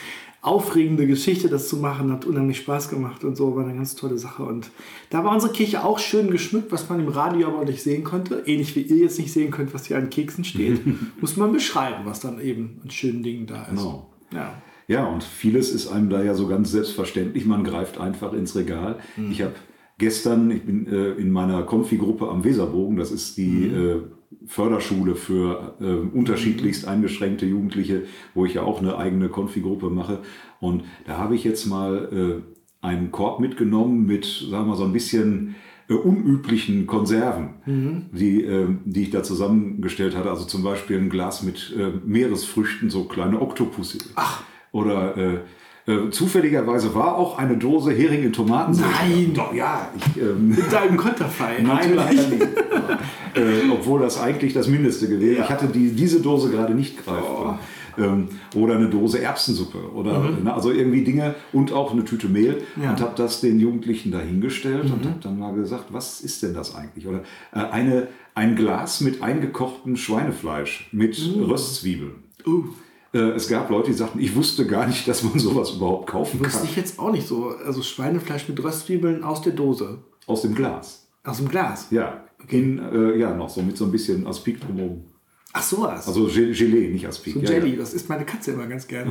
aufregende 0.47 1.07
Geschichte, 1.07 1.49
das 1.49 1.69
zu 1.69 1.77
machen. 1.77 2.13
Hat 2.13 2.25
unheimlich 2.25 2.59
Spaß 2.59 2.89
gemacht 2.89 3.25
und 3.25 3.37
so. 3.37 3.57
War 3.57 3.65
eine 3.65 3.75
ganz 3.75 3.97
tolle 3.97 4.19
Sache. 4.19 4.45
Und 4.45 4.71
da 5.11 5.25
war 5.25 5.33
unsere 5.33 5.53
Kirche 5.53 5.85
auch 5.85 5.99
schön 5.99 6.31
geschmückt, 6.31 6.71
was 6.71 6.89
man 6.89 7.01
im 7.01 7.09
Radio 7.09 7.49
aber 7.49 7.65
nicht 7.65 7.83
sehen 7.83 8.05
konnte. 8.05 8.43
Ähnlich 8.47 8.77
wie 8.77 8.83
ihr 8.83 8.97
jetzt 8.97 9.19
nicht 9.19 9.33
sehen 9.33 9.51
könnt, 9.51 9.75
was 9.75 9.87
hier 9.87 9.99
an 9.99 10.11
Keksen 10.11 10.45
steht. 10.45 10.81
Muss 11.21 11.37
man 11.37 11.53
beschreiben, 11.53 12.05
was 12.05 12.21
dann 12.21 12.41
eben 12.41 12.81
an 12.85 12.91
schönen 12.91 13.23
Dingen 13.23 13.47
da 13.47 13.63
ist. 13.63 13.71
Genau. 13.71 14.11
Ja. 14.33 14.63
Ja, 14.89 15.05
und 15.07 15.25
vieles 15.25 15.73
ist 15.73 15.89
einem 15.89 16.11
da 16.11 16.23
ja 16.23 16.35
so 16.35 16.47
ganz 16.47 16.71
selbstverständlich. 16.71 17.45
Man 17.45 17.65
greift 17.65 17.99
einfach 17.99 18.33
ins 18.33 18.55
Regal. 18.55 19.01
Ich 19.33 19.43
habe 19.43 19.55
gestern, 19.99 20.51
ich 20.51 20.63
bin 20.63 20.87
äh, 20.87 21.13
in 21.15 21.31
meiner 21.33 21.65
Konfi-Gruppe 21.65 22.29
am 22.29 22.45
Weserbogen, 22.45 22.97
das 22.97 23.11
ist 23.11 23.37
die 23.37 23.67
äh, 23.67 24.03
Förderschule 24.47 25.15
für 25.15 25.77
äh, 25.81 26.17
unterschiedlichst 26.17 26.87
eingeschränkte 26.87 27.47
Jugendliche, 27.47 28.03
wo 28.35 28.45
ich 28.45 28.55
ja 28.55 28.63
auch 28.63 28.81
eine 28.81 28.99
eigene 28.99 29.29
Konfi-Gruppe 29.29 29.91
mache. 29.91 30.21
Und 30.61 30.85
da 31.07 31.19
habe 31.19 31.35
ich 31.35 31.45
jetzt 31.45 31.67
mal 31.67 32.43
äh, 32.43 32.87
einen 32.87 33.11
Korb 33.11 33.41
mitgenommen 33.41 34.07
mit, 34.07 34.25
sagen 34.25 34.65
wir 34.65 34.71
mal, 34.71 34.77
so 34.77 34.85
ein 34.85 34.93
bisschen 34.93 35.57
äh, 35.89 35.95
unüblichen 35.95 36.87
Konserven, 36.87 38.09
die, 38.13 38.43
äh, 38.43 38.69
die 38.85 39.03
ich 39.03 39.11
da 39.11 39.23
zusammengestellt 39.23 40.17
hatte. 40.17 40.31
Also 40.31 40.45
zum 40.45 40.63
Beispiel 40.63 40.99
ein 40.99 41.11
Glas 41.11 41.43
mit 41.43 41.75
äh, 41.77 41.93
Meeresfrüchten, 42.05 42.91
so 42.91 43.05
kleine 43.05 43.41
Oktopusse. 43.41 43.99
Ach. 44.15 44.43
Oder 44.73 45.17
äh, 45.17 45.39
äh, 45.87 46.11
zufälligerweise 46.11 46.95
war 46.97 47.17
auch 47.17 47.39
eine 47.39 47.57
Dose 47.57 47.93
Hering 47.93 48.25
in 48.25 48.33
Tomaten. 48.33 48.73
Nein! 48.73 49.33
Doch, 49.33 49.55
ja. 49.55 49.89
Ich, 49.97 50.21
ähm, 50.21 50.49
Mit 50.49 50.73
deinem 50.73 50.97
Konterfei. 50.97 51.59
Nein, 51.63 51.95
leider 51.95 52.29
nicht. 52.29 52.47
Äh, 53.37 53.71
obwohl 53.73 54.01
das 54.01 54.19
eigentlich 54.21 54.53
das 54.55 54.67
Mindeste 54.69 55.09
gewesen 55.09 55.43
Ich 55.43 55.49
hatte 55.49 55.67
die, 55.67 55.91
diese 55.93 56.21
Dose 56.21 56.51
gerade 56.51 56.75
nicht 56.75 57.05
greifbar. 57.05 57.59
Ähm, 57.99 58.29
oder 58.55 58.75
eine 58.77 58.91
Dose 58.91 59.23
Erbsensuppe 59.23 59.79
oder 59.95 60.21
ne, 60.31 60.53
also 60.53 60.71
irgendwie 60.71 61.03
Dinge 61.03 61.35
und 61.55 61.73
auch 61.73 61.93
eine 61.93 62.05
Tüte 62.05 62.29
Mehl 62.29 62.63
Ja. 62.83 62.91
und 62.91 63.01
habe 63.01 63.15
das 63.17 63.41
den 63.41 63.59
Jugendlichen 63.59 64.11
dahingestellt 64.13 64.85
und 64.85 65.03
habe 65.07 65.15
dann 65.23 65.39
mal 65.39 65.55
gesagt, 65.55 65.87
was 65.93 66.21
ist 66.21 66.43
denn 66.43 66.53
das 66.53 66.75
eigentlich? 66.75 67.07
Oder 67.07 67.21
äh, 67.55 67.59
eine, 67.61 68.09
ein 68.35 68.55
Glas 68.55 69.01
mit 69.01 69.23
eingekochtem 69.23 69.97
Schweinefleisch 69.97 70.89
mit 70.93 71.19
Röstzwiebeln. 71.39 72.17
Uh, 72.47 72.65
Äh, 73.15 73.31
es 73.31 73.49
gab 73.49 73.71
Leute, 73.71 73.87
die 73.93 73.97
sagten, 73.97 74.21
ich 74.21 74.35
wusste 74.37 74.67
gar 74.67 74.87
nicht, 74.87 75.09
dass 75.09 75.23
man 75.23 75.39
sowas 75.39 75.71
überhaupt 75.71 76.07
kaufen 76.07 76.39
wusste 76.41 76.59
kann. 76.59 76.67
ich 76.69 76.77
jetzt 76.77 76.99
auch 76.99 77.13
nicht 77.13 77.27
so. 77.27 77.55
Also 77.65 77.81
Schweinefleisch 77.81 78.47
mit 78.47 78.63
Röstzwiebeln 78.63 79.25
aus 79.25 79.41
der 79.41 79.55
Dose. 79.55 79.99
Aus 80.27 80.43
dem 80.43 80.55
Glas. 80.55 81.07
Aus 81.25 81.39
dem 81.39 81.49
Glas. 81.49 81.87
Ja, 81.91 82.26
in, 82.49 82.79
äh, 82.79 83.17
ja, 83.19 83.35
noch 83.35 83.49
so 83.49 83.63
mit 83.63 83.77
so 83.77 83.85
ein 83.87 83.93
bisschen 83.93 84.27
Aspik 84.27 84.61
drumherum. 84.61 85.03
Ach 85.53 85.63
sowas. 85.63 86.07
Also 86.07 86.27
Ge- 86.27 86.53
Gelee, 86.53 86.89
nicht 86.89 87.07
Aspik. 87.07 87.35
so 87.35 87.41
ja, 87.41 87.51
Jelly, 87.53 87.77
das 87.77 87.95
isst 87.95 88.09
meine 88.11 88.25
Katze 88.27 88.53
immer 88.53 88.67
ganz 88.67 88.87
gerne. 88.87 89.11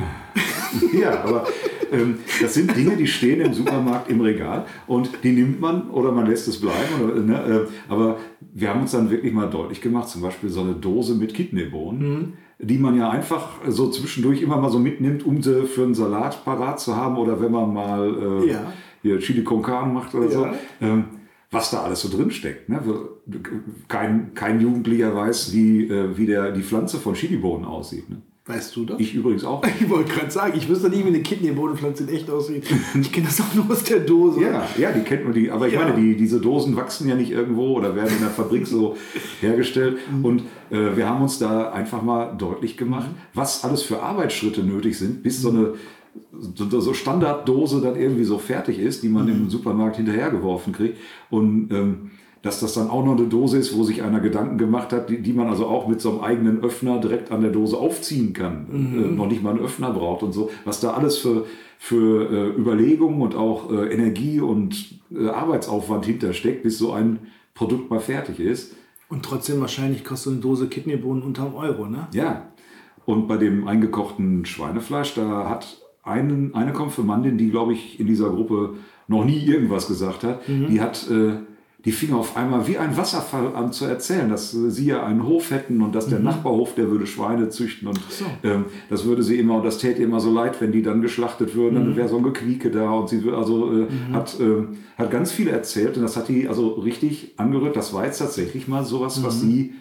Ja, 0.93 0.99
ja 0.99 1.23
aber 1.23 1.47
ähm, 1.91 2.19
das 2.39 2.53
sind 2.53 2.75
Dinge, 2.75 2.95
die 2.97 3.07
stehen 3.07 3.41
im 3.41 3.53
Supermarkt 3.53 4.11
im 4.11 4.21
Regal 4.21 4.65
und 4.85 5.09
die 5.23 5.31
nimmt 5.31 5.59
man 5.59 5.89
oder 5.89 6.11
man 6.11 6.27
lässt 6.27 6.47
es 6.47 6.59
bleiben. 6.61 7.01
Oder, 7.03 7.15
ne, 7.21 7.65
äh, 7.67 7.91
aber 7.91 8.17
wir 8.53 8.69
haben 8.69 8.81
uns 8.81 8.91
dann 8.91 9.09
wirklich 9.09 9.33
mal 9.33 9.49
deutlich 9.49 9.81
gemacht, 9.81 10.07
zum 10.09 10.21
Beispiel 10.21 10.49
so 10.49 10.61
eine 10.61 10.73
Dose 10.75 11.15
mit 11.15 11.33
Kidneybohnen, 11.33 12.33
die 12.59 12.77
man 12.77 12.95
ja 12.95 13.09
einfach 13.09 13.49
so 13.67 13.89
zwischendurch 13.89 14.41
immer 14.43 14.57
mal 14.61 14.69
so 14.69 14.77
mitnimmt, 14.79 15.25
um 15.25 15.41
sie 15.41 15.63
für 15.65 15.83
einen 15.83 15.95
Salat 15.95 16.45
parat 16.45 16.79
zu 16.79 16.95
haben 16.95 17.17
oder 17.17 17.41
wenn 17.41 17.51
man 17.51 17.73
mal 17.73 18.43
äh, 18.43 18.51
Ja. 18.51 18.71
hier 19.01 19.19
Chili 19.19 19.43
con 19.43 19.63
Carne 19.63 19.91
macht 19.91 20.13
oder 20.13 20.29
so. 20.29 20.45
Ja. 20.45 20.53
Ähm, 20.81 21.05
was 21.51 21.71
da 21.71 21.83
alles 21.83 22.01
so 22.01 22.09
drin 22.09 22.31
steckt. 22.31 22.69
Ne? 22.69 22.81
Kein, 23.87 24.33
kein 24.33 24.59
Jugendlicher 24.59 25.15
weiß, 25.15 25.53
wie, 25.53 25.87
äh, 25.87 26.17
wie 26.17 26.25
der, 26.25 26.51
die 26.51 26.61
Pflanze 26.63 26.97
von 26.97 27.13
Chilibohnen 27.13 27.65
aussieht. 27.65 28.09
Ne? 28.09 28.17
Weißt 28.47 28.75
du 28.75 28.85
das? 28.85 28.99
Ich 28.99 29.15
übrigens 29.15 29.43
auch. 29.43 29.63
Ich 29.79 29.89
wollte 29.89 30.11
gerade 30.13 30.29
sagen, 30.31 30.53
ich 30.55 30.69
wüsste 30.69 30.89
nicht, 30.89 31.03
wie 31.03 31.07
eine 31.07 31.21
Kidneybohnenpflanze 31.21 32.03
in 32.03 32.09
echt 32.09 32.29
aussieht. 32.29 32.63
Ich 33.01 33.11
kenne 33.11 33.25
das 33.27 33.41
auch 33.41 33.53
nur 33.55 33.69
aus 33.69 33.83
der 33.83 33.99
Dose. 34.01 34.41
Ja, 34.41 34.67
ja, 34.77 34.91
die 34.91 35.01
kennt 35.01 35.23
man 35.23 35.33
die. 35.33 35.49
Aber 35.49 35.67
ich 35.67 35.73
Ja. 35.73 35.81
meine, 35.87 35.95
die, 35.99 36.15
diese 36.15 36.39
Dosen 36.39 36.75
wachsen 36.75 37.07
ja 37.07 37.15
nicht 37.15 37.31
irgendwo 37.31 37.73
oder 37.75 37.95
werden 37.95 38.13
in 38.15 38.19
der 38.21 38.29
Fabrik 38.29 38.67
so 38.67 38.95
hergestellt. 39.41 39.97
Und 40.21 40.41
äh, 40.69 40.95
wir 40.95 41.09
haben 41.09 41.21
uns 41.23 41.39
da 41.39 41.71
einfach 41.71 42.01
mal 42.03 42.35
deutlich 42.37 42.77
gemacht, 42.77 43.09
was 43.33 43.63
alles 43.63 43.81
für 43.81 44.01
Arbeitsschritte 44.03 44.61
nötig 44.63 44.97
sind, 44.97 45.23
bis 45.23 45.41
so 45.41 45.49
eine 45.49 45.73
so, 46.55 46.93
Standarddose 46.93 47.81
dann 47.81 47.95
irgendwie 47.95 48.23
so 48.23 48.37
fertig 48.37 48.79
ist, 48.79 49.03
die 49.03 49.09
man 49.09 49.27
im 49.27 49.49
Supermarkt 49.49 49.97
hinterhergeworfen 49.97 50.73
kriegt. 50.73 50.97
Und 51.29 51.71
ähm, 51.71 52.11
dass 52.41 52.59
das 52.59 52.73
dann 52.75 52.91
auch 52.91 53.03
noch 53.03 53.17
eine 53.17 53.25
Dose 53.25 53.57
ist, 53.57 53.75
wo 53.75 53.83
sich 53.83 54.03
einer 54.03 54.19
Gedanken 54.19 54.59
gemacht 54.59 54.93
hat, 54.93 55.09
die, 55.09 55.19
die 55.19 55.33
man 55.33 55.47
also 55.47 55.65
auch 55.65 55.87
mit 55.87 55.99
so 55.99 56.11
einem 56.11 56.19
eigenen 56.21 56.63
Öffner 56.63 56.99
direkt 56.99 57.31
an 57.31 57.41
der 57.41 57.49
Dose 57.49 57.75
aufziehen 57.75 58.33
kann. 58.33 58.67
Äh, 58.71 59.15
noch 59.15 59.27
nicht 59.27 59.41
mal 59.41 59.49
einen 59.49 59.61
Öffner 59.61 59.91
braucht 59.91 60.21
und 60.21 60.31
so. 60.31 60.51
Was 60.63 60.79
da 60.79 60.91
alles 60.91 61.17
für, 61.17 61.45
für 61.79 62.29
äh, 62.29 62.59
Überlegungen 62.59 63.21
und 63.21 63.35
auch 63.35 63.71
äh, 63.71 63.91
Energie 63.91 64.41
und 64.41 64.99
äh, 65.11 65.27
Arbeitsaufwand 65.27 66.05
hintersteckt, 66.05 66.61
bis 66.61 66.77
so 66.77 66.91
ein 66.91 67.19
Produkt 67.55 67.89
mal 67.89 67.99
fertig 67.99 68.39
ist. 68.39 68.75
Und 69.09 69.23
trotzdem 69.23 69.59
wahrscheinlich 69.61 70.03
kostet 70.03 70.23
so 70.25 70.29
eine 70.31 70.39
Dose 70.39 70.67
Kidneybohnen 70.67 71.23
unter 71.23 71.45
einem 71.45 71.55
Euro, 71.55 71.87
ne? 71.87 72.07
Ja. 72.11 72.49
Und 73.05 73.27
bei 73.27 73.37
dem 73.37 73.67
eingekochten 73.67 74.45
Schweinefleisch, 74.45 75.15
da 75.15 75.49
hat 75.49 75.79
einen, 76.05 76.53
eine 76.55 76.71
Konfirmandin, 76.73 77.37
die, 77.37 77.49
glaube 77.49 77.73
ich, 77.73 77.99
in 77.99 78.07
dieser 78.07 78.29
Gruppe 78.29 78.75
noch 79.07 79.25
nie 79.25 79.43
irgendwas 79.43 79.87
gesagt 79.87 80.23
hat, 80.23 80.41
die 80.47 80.79
hat, 80.81 81.09
äh, 81.09 81.33
die 81.83 81.91
fing 81.91 82.13
auf 82.13 82.35
einmal 82.35 82.67
wie 82.67 82.79
ein 82.79 82.97
Wasserfall 82.97 83.55
an 83.55 83.71
zu 83.71 83.85
erzählen, 83.85 84.27
dass 84.27 84.53
äh, 84.55 84.71
sie 84.71 84.87
ja 84.87 85.03
einen 85.05 85.23
Hof 85.27 85.51
hätten 85.51 85.81
und 85.83 85.93
dass 85.93 86.07
der 86.07 86.17
Mhm. 86.17 86.25
Nachbarhof, 86.25 86.73
der 86.73 86.89
würde 86.89 87.05
Schweine 87.05 87.49
züchten 87.49 87.87
und 87.87 87.99
ähm, 88.43 88.65
das 88.89 89.05
würde 89.05 89.21
sie 89.21 89.37
immer 89.37 89.57
und 89.57 89.65
das 89.65 89.77
täte 89.77 89.99
ihr 90.01 90.07
immer 90.07 90.19
so 90.19 90.33
leid, 90.33 90.59
wenn 90.61 90.71
die 90.71 90.81
dann 90.81 91.03
geschlachtet 91.03 91.53
würden, 91.55 91.75
Mhm. 91.79 91.85
dann 91.85 91.95
wäre 91.95 92.07
so 92.07 92.17
ein 92.17 92.23
Gequieke 92.23 92.71
da 92.71 92.89
und 92.91 93.09
sie 93.09 93.21
also 93.31 93.71
äh, 93.81 93.85
hat, 94.13 94.39
äh, 94.39 94.63
hat 94.97 95.11
ganz 95.11 95.31
viel 95.31 95.47
erzählt 95.47 95.95
und 95.97 96.01
das 96.01 96.17
hat 96.17 96.27
die 96.27 96.47
also 96.47 96.69
richtig 96.69 97.33
angerührt. 97.37 97.75
Das 97.75 97.93
war 97.93 98.05
jetzt 98.05 98.17
tatsächlich 98.17 98.67
mal 98.67 98.83
sowas, 98.83 99.23
was 99.23 99.43
Mhm. 99.43 99.47
sie 99.47 99.73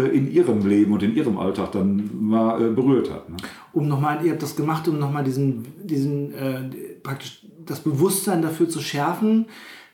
in 0.00 0.30
ihrem 0.30 0.66
Leben 0.66 0.92
und 0.92 1.02
in 1.02 1.14
ihrem 1.14 1.38
Alltag 1.38 1.72
dann 1.72 2.10
mal 2.18 2.62
äh, 2.62 2.70
berührt 2.70 3.10
hat. 3.10 3.28
Ne? 3.28 3.36
um 3.72 3.88
nochmal, 3.88 4.24
ihr 4.24 4.32
habt 4.32 4.42
das 4.42 4.56
gemacht, 4.56 4.86
um 4.88 4.98
nochmal 4.98 5.24
diesen, 5.24 5.66
diesen 5.82 6.34
äh, 6.34 6.62
praktisch 7.02 7.46
das 7.64 7.80
Bewusstsein 7.80 8.42
dafür 8.42 8.68
zu 8.68 8.80
schärfen, 8.80 9.46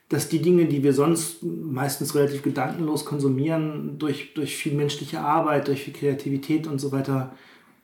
dass 0.09 0.29
die 0.29 0.41
Dinge, 0.41 0.65
die 0.67 0.83
wir 0.83 0.95
sonst 0.95 1.43
meistens 1.43 2.15
relativ 2.15 2.43
gedankenlos 2.43 3.05
konsumieren, 3.05 3.99
durch, 3.99 4.33
durch 4.35 4.57
viel 4.57 4.75
menschliche 4.75 5.21
Arbeit, 5.21 5.69
durch 5.69 5.85
viel 5.85 5.93
Kreativität 5.93 6.67
und 6.67 6.81
so 6.81 6.93
weiter 6.93 7.35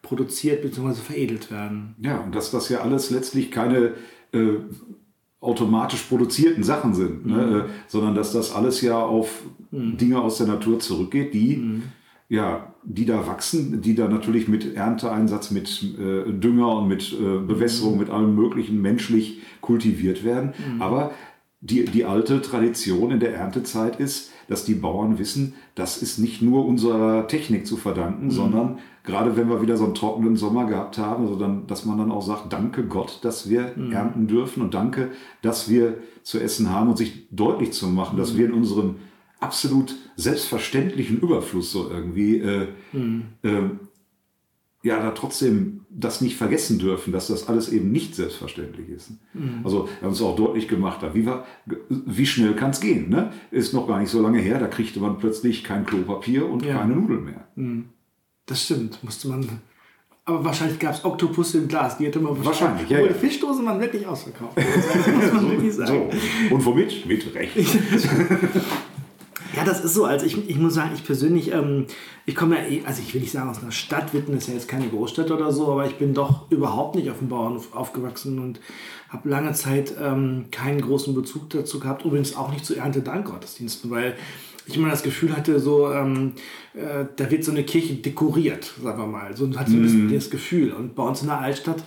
produziert 0.03 0.63
bzw. 0.63 0.95
veredelt 0.95 1.51
werden. 1.51 1.95
Ja, 2.01 2.21
und 2.21 2.35
dass 2.35 2.51
das 2.51 2.69
ja 2.71 2.81
alles 2.81 3.11
letztlich 3.11 3.51
keine 3.51 3.93
äh, 4.33 4.57
automatisch 5.41 6.03
produzierten 6.03 6.63
Sachen 6.63 6.95
sind, 6.95 7.27
ne? 7.27 7.67
äh, 7.67 7.71
sondern 7.89 8.15
dass 8.15 8.33
das 8.33 8.55
alles 8.55 8.81
ja 8.81 8.99
auf 8.99 9.43
Dinge 9.71 10.21
aus 10.21 10.39
der 10.39 10.47
Natur 10.47 10.79
zurückgeht, 10.79 11.35
die 11.35 11.83
ja, 12.29 12.75
die 12.83 13.05
da 13.05 13.27
wachsen, 13.27 13.83
die 13.83 13.95
da 13.95 14.09
natürlich 14.09 14.49
mit 14.49 14.75
Ernteeinsatz, 14.75 15.51
mit 15.51 15.83
äh, 15.99 16.33
Dünger 16.33 16.77
und 16.79 16.89
mit 16.89 17.13
äh, 17.13 17.39
Bewässerung, 17.39 17.99
mit 17.99 18.11
allem 18.11 18.35
Möglichen 18.35 18.81
menschlich 18.81 19.43
kultiviert 19.61 20.25
werden. 20.25 20.55
Aber 20.81 21.13
die, 21.61 21.87
die 21.87 22.05
alte 22.05 22.43
Tradition 22.43 23.11
in 23.11 23.21
der 23.21 23.35
Erntezeit 23.35 23.99
ist, 23.99 24.31
dass 24.49 24.67
die 24.67 24.75
Bauern 24.75 25.19
wissen, 25.19 25.55
das 25.75 26.03
ist 26.03 26.19
nicht 26.19 26.43
nur 26.43 26.67
unserer 26.67 27.27
Technik 27.27 27.67
zu 27.67 27.79
verdanken, 27.79 28.31
sondern 28.31 28.79
gerade 29.03 29.37
wenn 29.37 29.49
wir 29.49 29.63
wieder 29.63 29.79
so 29.79 29.85
einen 29.85 29.95
trockenen 29.95 30.37
Sommer 30.37 30.67
gehabt 30.67 30.99
haben, 30.99 31.25
also 31.25 31.37
dann, 31.37 31.67
dass 31.67 31.87
man 31.87 31.97
dann 31.97 32.11
auch 32.11 32.21
sagt, 32.21 32.53
danke 32.53 32.85
Gott, 32.85 33.21
dass 33.23 33.49
wir 33.49 33.75
ernten 33.91 34.27
dürfen 34.27 34.63
und 34.63 34.75
danke, 34.75 35.13
dass 35.41 35.71
wir 35.71 35.99
zu 36.23 36.39
essen 36.39 36.71
haben 36.71 36.91
und 36.91 36.99
sich 36.99 37.29
deutlich 37.31 37.73
zu 37.73 37.87
machen, 37.89 38.19
dass 38.19 38.37
wir 38.37 38.45
in 38.45 38.53
unserem 38.53 38.97
absolut 39.45 39.95
selbstverständlichen 40.17 41.21
Überfluss 41.21 41.71
so 41.71 41.91
irgendwie 41.91 42.39
äh, 42.39 42.67
äh, 43.43 43.71
ja 44.83 44.99
da 45.01 45.11
trotzdem 45.13 45.81
das 45.97 46.21
nicht 46.21 46.37
vergessen 46.37 46.79
dürfen, 46.81 47.13
dass 47.13 47.29
das 47.29 47.47
alles 47.49 47.69
eben 47.69 47.93
nicht 47.93 48.17
selbstverständlich 48.17 48.89
ist. 48.89 49.13
Also 49.63 49.89
wir 50.01 50.07
haben 50.07 50.13
es 50.13 50.21
auch 50.21 50.35
deutlich 50.35 50.67
gemacht, 50.67 51.03
da, 51.03 51.15
wie, 51.15 51.25
war, 51.25 51.47
wie 51.89 52.27
schnell 52.27 52.55
kann 52.55 52.71
es 52.71 52.81
gehen? 52.81 53.09
Ne? 53.11 53.33
Ist 53.53 53.73
noch 53.75 53.87
gar 53.87 54.01
nicht 54.01 54.11
so 54.11 54.21
lange 54.21 54.41
her, 54.41 54.59
da 54.59 54.67
kriegte 54.67 54.99
man 54.99 55.19
plötzlich 55.19 55.63
kein 55.63 55.87
Klopapier 55.87 56.49
und 56.51 56.65
Ja. 56.65 56.79
keine 56.79 56.97
Nudeln 56.97 57.25
mehr. 57.25 57.47
Das 58.47 58.65
stimmt, 58.65 58.99
musste 59.05 59.29
man. 59.29 59.49
Aber 60.27 60.45
wahrscheinlich 60.45 60.79
gab 60.81 60.95
es 60.95 61.05
Oktopusse 61.05 61.59
im 61.59 61.69
Glas, 61.69 61.99
die 61.99 62.07
hätte 62.07 62.19
man 62.19 62.45
Wahrscheinlich, 62.45 62.89
ja, 62.91 62.99
ja. 62.99 63.13
Fischdosen 63.13 63.65
waren 63.67 63.81
wirklich 63.81 64.07
ausverkauft. 64.07 64.57
Das 64.57 65.07
muss 65.15 65.33
man 65.33 65.51
wirklich 65.51 65.75
sagen. 65.75 66.11
So. 66.49 66.55
Und 66.55 66.65
womit? 66.65 67.07
Mit 67.07 67.33
Recht. 67.35 67.55
Ja, 69.55 69.65
das 69.65 69.85
ist 69.85 69.95
so. 69.95 70.05
Also 70.05 70.27
ich, 70.27 70.49
ich 70.49 70.59
muss 70.59 70.75
sagen, 70.75 70.91
ich 70.95 71.05
persönlich, 71.05 71.53
ähm, 71.53 71.87
ich 72.27 72.35
komme 72.35 72.57
ja 72.57 72.67
eh, 72.67 72.83
also 72.85 73.03
ich 73.03 73.15
will 73.15 73.21
nicht 73.21 73.33
sagen 73.33 73.51
aus 73.51 73.63
einer 73.63 73.73
Stadt, 73.73 74.13
Witten 74.13 74.37
ist 74.37 74.49
ja 74.49 74.55
jetzt 74.55 74.69
keine 74.69 74.89
Großstadt 74.89 75.31
oder 75.31 75.53
so, 75.53 75.71
aber 75.71 75.87
ich 75.87 75.97
bin 75.97 76.15
doch 76.15 76.51
überhaupt 76.51 76.97
nicht 76.97 77.11
auf 77.11 77.19
dem 77.19 77.29
Bauernhof 77.29 77.75
aufgewachsen 77.75 78.39
und 78.39 78.61
habe 79.09 79.29
lange 79.29 79.53
Zeit 79.53 79.95
ähm, 80.01 80.47
keinen 80.51 80.81
großen 80.81 81.15
Bezug 81.15 81.51
dazu 81.51 81.79
gehabt. 81.79 82.05
Übrigens 82.05 82.37
auch 82.37 82.51
nicht 82.51 82.65
zu 82.65 82.75
Erntedankgottesdiensten, 82.75 83.91
weil 83.91 84.15
ich 84.67 84.77
immer 84.77 84.89
das 84.91 85.03
Gefühl 85.03 85.37
hatte, 85.37 85.61
so 85.61 85.93
ähm, 85.93 86.33
äh, 86.75 87.05
da 87.17 87.31
wird 87.31 87.45
so 87.45 87.53
eine 87.53 87.65
Kirche 87.65 87.95
dekoriert, 87.95 88.73
sagen 88.83 88.99
wir 88.99 89.07
mal. 89.07 89.37
So 89.37 89.47
hat 89.57 89.69
so 89.69 89.77
ein 89.77 89.83
bisschen 89.83 90.13
das 90.13 90.31
Gefühl. 90.31 90.73
Und 90.73 90.95
bei 90.95 91.03
uns 91.03 91.21
in 91.21 91.29
der 91.29 91.39
Altstadt 91.39 91.85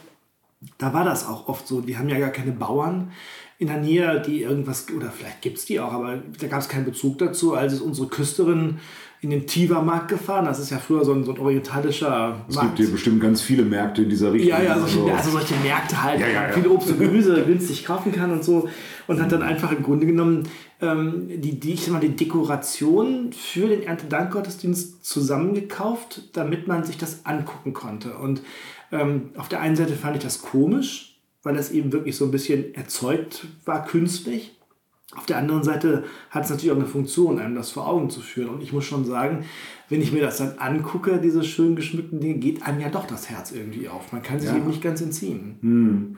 da 0.78 0.94
war 0.94 1.06
das 1.06 1.28
auch 1.28 1.48
oft 1.48 1.68
so. 1.68 1.82
Die 1.82 1.98
haben 1.98 2.10
ja 2.10 2.20
gar 2.20 2.30
keine 2.32 2.52
Bauern 2.52 3.12
in 3.60 3.68
der 3.68 3.78
Nähe, 3.80 4.22
die 4.26 4.42
irgendwas, 4.44 4.86
oder 4.96 5.10
vielleicht 5.12 5.42
gibt 5.42 5.58
es 5.58 5.66
die 5.66 5.80
auch, 5.80 5.92
aber 5.92 6.18
da 6.40 6.48
gab 6.48 6.60
es 6.62 6.70
keinen 6.70 6.86
Bezug 6.86 7.18
dazu. 7.18 7.56
Also 7.56 7.76
ist 7.78 7.82
unsere 7.82 8.08
Küsterin 8.08 8.78
in 9.20 9.32
den 9.32 9.48
Tiva-Markt 9.48 10.10
gefahren. 10.10 10.46
Das 10.46 10.60
ist 10.60 10.70
ja 10.70 10.78
früher 10.78 11.04
so 11.04 11.12
ein, 11.14 11.24
so 11.24 11.34
ein 11.34 11.40
orientalischer 11.40 12.46
Es 12.48 12.56
Markt. 12.56 12.76
gibt 12.76 12.80
hier 12.88 12.92
bestimmt 12.92 13.20
ganz 13.20 13.42
viele 13.42 13.64
Märkte 13.64 14.04
in 14.04 14.10
dieser 14.10 14.32
Richtung. 14.32 14.50
Ja, 14.50 14.62
ja, 14.62 14.78
solche, 14.80 15.00
Also- 15.00 15.12
also 15.12 15.30
solche 15.32 15.56
Märkte 15.64 16.04
halt, 16.04 16.20
Ja, 16.20 16.28
ja, 16.28 16.48
ja. 16.48 16.54
viel 16.54 16.68
Obst 16.68 16.90
und 16.92 17.00
Gemüse 17.00 17.44
günstig 17.48 17.84
kaufen 17.84 18.12
kann 18.12 18.32
und 18.32 18.44
so. 18.44 18.70
Und 19.08 19.20
hat 19.20 19.32
dann 19.32 19.42
einfach 19.42 19.72
im 19.72 19.82
Grunde 19.82 20.06
genommen 20.06 20.44
ähm, 20.82 21.28
die, 21.42 21.60
die, 21.60 21.74
ich 21.74 21.84
sag 21.86 21.94
mal, 21.94 22.00
die 22.00 22.16
Dekoration 22.16 23.32
für 23.34 23.68
den 23.68 23.82
Erntedankgottesdienst 23.82 25.04
zusammengekauft, 25.04 26.30
damit 26.34 26.68
man 26.68 26.84
sich 26.84 26.98
das 27.00 27.26
angucken 27.26 27.74
konnte. 27.74 28.16
Und 28.18 28.42
ähm, 28.92 29.32
auf 29.38 29.50
der 29.50 29.60
einen 29.62 29.76
Seite 29.76 29.94
fand 29.94 30.18
ich 30.18 30.24
das 30.24 30.42
komisch, 30.42 31.20
weil 31.44 31.56
das 31.56 31.72
eben 31.72 31.92
wirklich 31.94 32.16
so 32.16 32.26
ein 32.26 32.32
bisschen 32.32 32.74
erzeugt 32.76 33.48
war, 33.66 33.86
künstlich. 33.86 34.54
Auf 35.16 35.26
der 35.26 35.38
anderen 35.38 35.64
Seite 35.64 36.04
hat 36.30 36.44
es 36.44 36.50
natürlich 36.50 36.72
auch 36.72 36.76
eine 36.76 36.86
Funktion, 36.86 37.40
einem 37.40 37.56
das 37.56 37.72
vor 37.72 37.88
Augen 37.88 38.10
zu 38.10 38.20
führen. 38.20 38.50
Und 38.50 38.62
ich 38.62 38.74
muss 38.74 38.84
schon 38.84 39.06
sagen, 39.06 39.46
wenn 39.88 40.02
ich 40.02 40.12
mir 40.12 40.22
das 40.22 40.38
dann 40.38 40.58
angucke, 40.60 41.20
diese 41.24 41.44
schön 41.46 41.78
geschmückten 41.78 42.20
Dinge, 42.20 42.36
geht 42.40 42.64
einem 42.64 42.82
ja 42.82 42.90
doch 42.90 43.08
das 43.08 43.30
Herz 43.30 43.52
irgendwie 43.54 43.88
auf. 43.88 44.12
Man 44.12 44.22
kann 44.22 44.40
sich 44.40 44.50
Ja. 44.50 44.58
eben 44.58 44.68
nicht 44.68 44.82
ganz 44.82 45.00
entziehen. 45.02 46.18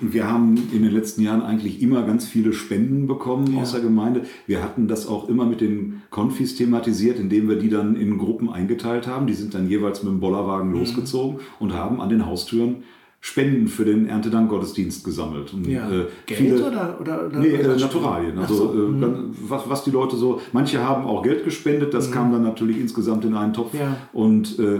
Wir 0.00 0.30
haben 0.30 0.56
in 0.72 0.82
den 0.82 0.92
letzten 0.92 1.22
Jahren 1.22 1.42
eigentlich 1.42 1.80
immer 1.80 2.02
ganz 2.02 2.26
viele 2.26 2.52
Spenden 2.52 3.06
bekommen 3.06 3.56
aus 3.58 3.72
der 3.72 3.80
Gemeinde. 3.80 4.22
Wir 4.46 4.62
hatten 4.62 4.88
das 4.88 5.06
auch 5.06 5.28
immer 5.28 5.46
mit 5.46 5.60
den 5.60 6.02
Konfis 6.10 6.54
thematisiert, 6.56 7.18
indem 7.18 7.48
wir 7.48 7.56
die 7.56 7.70
dann 7.70 7.96
in 7.96 8.18
Gruppen 8.18 8.50
eingeteilt 8.50 9.06
haben. 9.06 9.26
Die 9.26 9.32
sind 9.34 9.54
dann 9.54 9.68
jeweils 9.68 10.02
mit 10.02 10.12
dem 10.12 10.20
Bollerwagen 10.20 10.70
Mhm. 10.70 10.78
losgezogen 10.80 11.40
und 11.60 11.72
haben 11.72 12.00
an 12.00 12.08
den 12.10 12.26
Haustüren 12.26 12.76
Spenden 13.22 13.66
für 13.66 13.84
den 13.84 14.06
Erntedankgottesdienst 14.06 15.02
gesammelt. 15.02 15.52
Und, 15.54 15.66
Ja. 15.66 15.88
äh, 15.90 16.04
Geld 16.26 16.40
viele- 16.40 16.66
oder, 16.66 16.98
oder, 17.00 17.26
oder 17.26 17.38
Nee, 17.40 17.48
äh, 17.48 17.76
Naturalien. 17.76 18.38
Also 18.38 18.54
so. 18.54 18.68
mhm. 18.74 18.98
äh, 18.98 19.00
dann, 19.00 19.30
was, 19.48 19.62
was 19.68 19.82
die 19.84 19.90
Leute 19.90 20.16
so, 20.16 20.40
manche 20.52 20.84
haben 20.86 21.04
auch 21.06 21.22
Geld 21.22 21.42
gespendet, 21.44 21.92
das 21.94 22.12
kam 22.12 22.30
dann 22.30 22.42
natürlich 22.42 22.78
insgesamt 22.78 23.24
in 23.24 23.34
einen 23.34 23.52
Topf. 23.54 23.72
Ja. 23.74 23.96
Und 24.12 24.58
äh, 24.60 24.78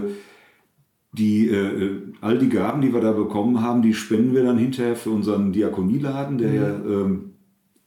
die, 1.13 1.47
äh, 1.47 2.01
all 2.21 2.37
die 2.37 2.49
Gaben, 2.49 2.81
die 2.81 2.93
wir 2.93 3.01
da 3.01 3.11
bekommen 3.11 3.61
haben, 3.61 3.81
die 3.81 3.93
spenden 3.93 4.33
wir 4.35 4.43
dann 4.43 4.57
hinterher 4.57 4.95
für 4.95 5.09
unseren 5.09 5.51
Diakonieladen, 5.53 6.37
der 6.37 6.53
ja 6.53 6.67
ähm, 6.85 7.31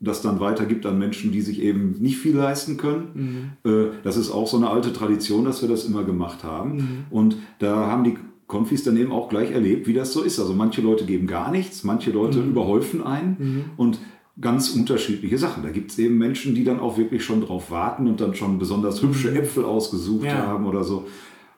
das 0.00 0.22
dann 0.22 0.40
weitergibt 0.40 0.86
an 0.86 0.98
Menschen, 0.98 1.30
die 1.30 1.42
sich 1.42 1.60
eben 1.60 1.96
nicht 2.00 2.16
viel 2.16 2.34
leisten 2.34 2.78
können. 2.78 3.52
Äh, 3.64 3.94
das 4.02 4.16
ist 4.16 4.30
auch 4.30 4.48
so 4.48 4.56
eine 4.56 4.70
alte 4.70 4.92
Tradition, 4.94 5.44
dass 5.44 5.60
wir 5.60 5.68
das 5.68 5.84
immer 5.84 6.04
gemacht 6.04 6.42
haben. 6.42 7.04
Und 7.10 7.36
da 7.58 7.86
haben 7.86 8.04
die 8.04 8.16
Konfis 8.46 8.82
dann 8.82 8.96
eben 8.96 9.12
auch 9.12 9.28
gleich 9.28 9.50
erlebt, 9.52 9.86
wie 9.86 9.92
das 9.92 10.12
so 10.14 10.22
ist. 10.22 10.40
Also 10.40 10.54
manche 10.54 10.80
Leute 10.80 11.04
geben 11.04 11.26
gar 11.26 11.50
nichts, 11.52 11.84
manche 11.84 12.10
Leute 12.12 12.40
überhäufen 12.40 13.02
ein 13.04 13.66
und 13.76 14.00
ganz 14.40 14.70
unterschiedliche 14.70 15.36
Sachen. 15.36 15.62
Da 15.62 15.68
gibt 15.68 15.90
es 15.90 15.98
eben 15.98 16.16
Menschen, 16.16 16.54
die 16.54 16.64
dann 16.64 16.80
auch 16.80 16.96
wirklich 16.96 17.22
schon 17.22 17.42
drauf 17.42 17.70
warten 17.70 18.08
und 18.08 18.22
dann 18.22 18.34
schon 18.34 18.58
besonders 18.58 19.02
hübsche 19.02 19.34
Äpfel 19.34 19.64
ausgesucht 19.66 20.24
Ja. 20.24 20.46
haben 20.46 20.64
oder 20.64 20.82
so. 20.82 21.06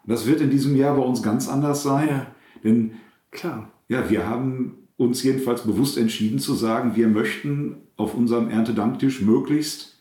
Das 0.06 0.26
wird 0.26 0.40
in 0.40 0.50
diesem 0.50 0.76
Jahr 0.76 0.96
bei 0.96 1.02
uns 1.02 1.22
ganz 1.22 1.48
anders 1.48 1.82
sein, 1.82 2.08
Ja. 2.08 2.26
denn 2.64 2.92
Klar. 3.30 3.70
ja, 3.88 4.08
wir 4.10 4.26
haben 4.28 4.74
uns 4.96 5.22
jedenfalls 5.22 5.62
bewusst 5.62 5.96
entschieden 5.98 6.38
zu 6.38 6.54
sagen, 6.54 6.92
wir 6.96 7.08
möchten 7.08 7.76
auf 7.96 8.14
unserem 8.14 8.48
Erntedanktisch 8.50 9.22
möglichst 9.22 9.98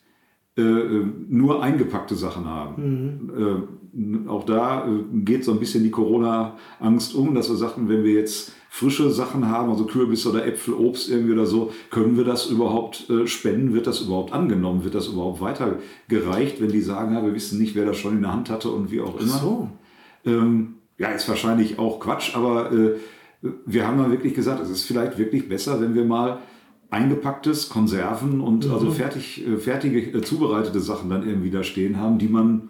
äh, 0.58 0.62
äh, 0.62 1.06
nur 1.30 1.64
eingepackte 1.64 2.16
Sachen 2.16 2.46
haben. 2.46 3.32
Äh, 3.38 4.28
auch 4.30 4.46
da 4.46 4.86
äh, 4.86 5.04
geht 5.24 5.44
so 5.46 5.52
ein 5.54 5.60
bisschen 5.60 5.84
die 5.84 5.92
Corona-Angst 5.92 7.16
um, 7.16 7.34
dass 7.36 7.50
wir 7.50 7.56
sagten, 7.56 7.88
wenn 7.90 8.04
wir 8.04 8.14
jetzt 8.14 8.54
frische 8.70 9.10
Sachen 9.12 9.50
haben, 9.50 9.70
also 9.70 9.86
Kürbis 9.86 10.26
oder 10.28 10.46
Äpfel, 10.46 10.74
Obst 10.74 11.10
irgendwie 11.10 11.34
oder 11.34 11.46
so, 11.46 11.72
können 11.90 12.16
wir 12.18 12.24
das 12.26 12.48
überhaupt 12.48 13.10
äh, 13.10 13.28
spenden? 13.28 13.74
Wird 13.74 13.88
das 13.88 14.02
überhaupt 14.02 14.34
angenommen? 14.34 14.84
Wird 14.84 14.96
das 14.96 15.08
überhaupt 15.08 15.42
weitergereicht, 15.42 16.62
wenn 16.62 16.72
die 16.72 16.82
sagen, 16.82 17.14
ja, 17.14 17.24
wir 17.24 17.34
wissen 17.34 17.60
nicht, 17.60 17.76
wer 17.76 17.86
das 17.86 17.98
schon 17.98 18.16
in 18.16 18.22
der 18.22 18.34
Hand 18.34 18.50
hatte 18.50 18.70
und 18.70 18.92
wie 18.92 19.02
auch 19.02 19.20
immer? 19.20 19.30
So. 19.30 19.70
Ähm, 20.26 20.76
ja, 20.98 21.10
ist 21.10 21.28
wahrscheinlich 21.28 21.80
auch 21.80 22.00
Quatsch, 22.00 22.36
aber 22.36 22.72
äh, 22.72 22.96
wir 23.66 23.88
haben 23.88 23.98
mal 23.98 24.12
wirklich 24.12 24.34
gesagt, 24.34 24.62
es 24.62 24.70
ist 24.70 24.84
vielleicht 24.84 25.18
wirklich 25.18 25.50
besser, 25.50 25.82
wenn 25.82 25.96
wir 25.96 26.06
mal 26.06 26.40
eingepacktes 26.92 27.70
Konserven 27.70 28.42
und 28.42 28.70
also 28.70 28.92
fertig, 28.92 29.48
äh, 29.48 29.58
fertige 29.58 30.00
äh, 30.00 30.22
zubereitete 30.22 30.80
Sachen 30.80 31.10
dann 31.10 31.28
irgendwie 31.28 31.50
da 31.50 31.64
stehen 31.64 31.98
haben, 31.98 32.20
die 32.20 32.28
man 32.28 32.70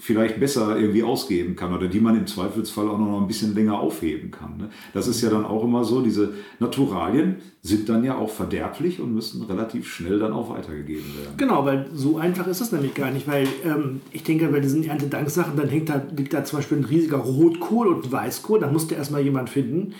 vielleicht 0.00 0.40
besser 0.40 0.78
irgendwie 0.78 1.02
ausgeben 1.02 1.56
kann 1.56 1.74
oder 1.74 1.86
die 1.86 2.00
man 2.00 2.16
im 2.16 2.26
Zweifelsfall 2.26 2.88
auch 2.88 2.98
noch 2.98 3.20
ein 3.20 3.26
bisschen 3.26 3.54
länger 3.54 3.78
aufheben 3.78 4.30
kann. 4.30 4.56
Ne? 4.56 4.70
Das 4.94 5.06
ist 5.06 5.20
ja 5.20 5.28
dann 5.28 5.44
auch 5.44 5.62
immer 5.62 5.84
so, 5.84 6.00
diese 6.00 6.32
Naturalien 6.58 7.36
sind 7.60 7.86
dann 7.90 8.02
ja 8.02 8.16
auch 8.16 8.30
verderblich 8.30 8.98
und 8.98 9.14
müssen 9.14 9.42
relativ 9.44 9.92
schnell 9.92 10.18
dann 10.18 10.32
auch 10.32 10.48
weitergegeben 10.48 11.04
werden. 11.18 11.34
Genau, 11.36 11.66
weil 11.66 11.86
so 11.92 12.16
einfach 12.16 12.46
ist 12.46 12.62
das 12.62 12.72
nämlich 12.72 12.94
gar 12.94 13.10
nicht, 13.10 13.28
weil 13.28 13.46
ähm, 13.62 14.00
ich 14.10 14.22
denke, 14.22 14.48
bei 14.48 14.60
diesen 14.60 14.82
Erntedanksachen, 14.84 15.54
dann 15.54 15.68
hängt 15.68 15.90
da, 15.90 16.02
liegt 16.16 16.32
da 16.32 16.44
zum 16.44 16.60
Beispiel 16.60 16.78
ein 16.78 16.84
riesiger 16.84 17.18
Rotkohl 17.18 17.88
und 17.88 18.06
ein 18.06 18.12
Weißkohl, 18.12 18.60
da 18.60 18.70
musste 18.70 18.94
erstmal 18.94 19.20
jemand 19.20 19.50
finden, 19.50 19.92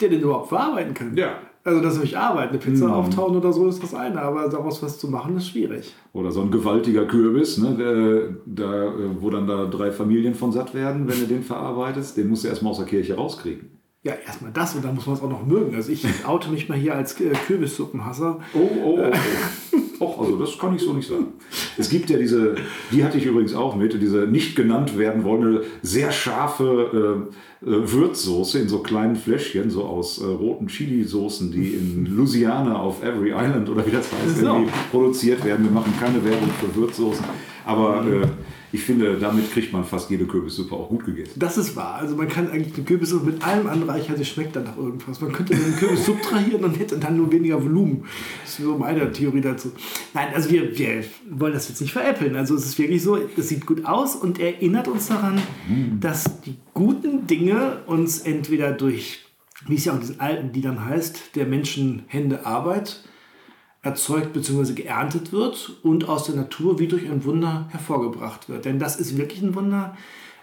der 0.00 0.08
den 0.08 0.22
überhaupt 0.22 0.48
verarbeiten 0.48 0.94
kann. 0.94 1.16
Ja. 1.18 1.38
Also, 1.66 1.80
dass 1.80 1.96
durch 1.96 2.16
Arbeit 2.18 2.50
eine 2.50 2.58
Pizza 2.58 2.94
auftauen 2.94 3.34
oder 3.36 3.50
so 3.50 3.66
ist 3.68 3.82
das 3.82 3.94
eine, 3.94 4.20
aber 4.20 4.50
daraus 4.50 4.82
was 4.82 4.98
zu 4.98 5.08
machen 5.08 5.38
ist 5.38 5.48
schwierig. 5.48 5.94
Oder 6.12 6.30
so 6.30 6.42
ein 6.42 6.50
gewaltiger 6.50 7.06
Kürbis, 7.06 7.56
ne, 7.56 7.74
der, 7.74 8.36
da, 8.44 8.84
äh, 8.84 9.22
wo 9.22 9.30
dann 9.30 9.46
da 9.46 9.64
drei 9.64 9.90
Familien 9.90 10.34
von 10.34 10.52
satt 10.52 10.74
werden, 10.74 11.08
wenn 11.08 11.18
du 11.18 11.26
den 11.26 11.42
verarbeitest. 11.42 12.18
Den 12.18 12.28
musst 12.28 12.44
du 12.44 12.48
erstmal 12.48 12.72
aus 12.72 12.78
der 12.78 12.86
Kirche 12.86 13.14
rauskriegen. 13.14 13.70
Ja, 14.02 14.12
erstmal 14.12 14.52
das 14.52 14.74
und 14.74 14.84
dann 14.84 14.94
muss 14.94 15.06
man 15.06 15.16
es 15.16 15.22
auch 15.22 15.30
noch 15.30 15.46
mögen. 15.46 15.74
Also 15.74 15.90
ich 15.90 16.06
oute 16.26 16.50
mich 16.50 16.68
mal 16.68 16.76
hier 16.76 16.94
als 16.94 17.18
äh, 17.18 17.30
Kürbissuppenhasser. 17.46 18.40
Oh, 18.52 18.68
oh, 18.84 18.98
oh. 19.00 19.78
Och, 20.00 20.20
also 20.20 20.36
das 20.36 20.58
kann 20.58 20.74
ich 20.74 20.82
so 20.82 20.92
nicht 20.92 21.08
sagen. 21.08 21.26
Es 21.78 21.88
gibt 21.88 22.10
ja 22.10 22.18
diese, 22.18 22.56
die 22.90 23.04
hatte 23.04 23.18
ich 23.18 23.26
übrigens 23.26 23.54
auch 23.54 23.76
mit, 23.76 23.92
diese 24.00 24.26
nicht 24.26 24.56
genannt 24.56 24.98
werden 24.98 25.24
wollende, 25.24 25.64
sehr 25.82 26.10
scharfe 26.10 27.26
äh, 27.62 27.66
äh, 27.66 27.92
Würzsoße 27.92 28.58
in 28.58 28.68
so 28.68 28.80
kleinen 28.80 29.16
Fläschchen, 29.16 29.70
so 29.70 29.84
aus 29.84 30.20
äh, 30.20 30.24
roten 30.24 30.66
Chili-Soßen, 30.66 31.50
die 31.50 31.70
in 31.74 32.06
Louisiana 32.06 32.76
auf 32.76 33.02
Every 33.02 33.30
Island 33.30 33.68
oder 33.70 33.86
wie 33.86 33.90
das 33.90 34.10
heißt, 34.12 34.40
So. 34.40 34.64
produziert 34.90 35.44
werden. 35.44 35.64
Wir 35.64 35.72
machen 35.72 35.94
keine 35.98 36.24
Werbung 36.24 36.50
für 36.60 36.74
Würzsoßen, 36.74 37.24
aber 37.64 38.04
äh, 38.06 38.26
ich 38.74 38.82
finde, 38.82 39.16
damit 39.20 39.52
kriegt 39.52 39.72
man 39.72 39.84
fast 39.84 40.10
jede 40.10 40.26
Kürbissuppe 40.26 40.74
auch 40.74 40.88
gut 40.88 41.06
gegessen. 41.06 41.34
Das 41.36 41.56
ist 41.56 41.76
wahr. 41.76 41.94
Also 41.94 42.16
man 42.16 42.28
kann 42.28 42.50
eigentlich 42.50 42.74
eine 42.74 42.84
Kürbissuppe 42.84 43.26
mit 43.26 43.46
allem 43.46 43.68
anreichern, 43.68 44.16
sie 44.16 44.24
schmeckt 44.24 44.56
dann 44.56 44.64
nach 44.64 44.76
irgendwas. 44.76 45.20
Man 45.20 45.30
könnte 45.30 45.54
den 45.54 45.76
Kürbis 45.76 46.04
subtrahieren 46.04 46.64
und 46.64 46.76
hätte 46.76 46.98
dann 46.98 47.16
nur 47.16 47.30
weniger 47.30 47.62
Volumen. 47.62 48.02
Das 48.42 48.58
ist 48.58 48.64
so 48.64 48.76
meine 48.76 49.12
Theorie 49.12 49.42
dazu. 49.42 49.70
Nein, 50.12 50.26
also 50.34 50.50
wir, 50.50 50.76
wir 50.76 51.04
wollen 51.30 51.52
das 51.52 51.68
jetzt 51.68 51.82
nicht 51.82 51.92
veräppeln. 51.92 52.34
Also 52.34 52.56
es 52.56 52.66
ist 52.66 52.76
wirklich 52.76 53.00
so, 53.00 53.16
es 53.16 53.48
sieht 53.48 53.64
gut 53.64 53.84
aus 53.84 54.16
und 54.16 54.40
erinnert 54.40 54.88
uns 54.88 55.06
daran, 55.06 55.40
dass 56.00 56.40
die 56.40 56.56
guten 56.74 57.28
Dinge 57.28 57.78
uns 57.86 58.22
entweder 58.22 58.72
durch, 58.72 59.20
wie 59.68 59.76
es 59.76 59.84
ja 59.84 59.92
auch 59.92 59.96
in 59.96 60.00
diesen 60.00 60.18
alten 60.20 60.52
Liedern 60.52 60.84
heißt, 60.84 61.36
der 61.36 61.46
Menschen 61.46 62.02
Hände 62.08 62.44
Arbeit 62.44 63.04
erzeugt 63.84 64.32
bzw. 64.32 64.72
geerntet 64.72 65.32
wird 65.32 65.76
und 65.82 66.08
aus 66.08 66.24
der 66.24 66.34
Natur 66.34 66.78
wie 66.78 66.88
durch 66.88 67.04
ein 67.04 67.24
Wunder 67.24 67.68
hervorgebracht 67.70 68.48
wird. 68.48 68.64
Denn 68.64 68.78
das 68.78 68.96
ist 68.96 69.16
wirklich 69.16 69.42
ein 69.42 69.54
Wunder. 69.54 69.96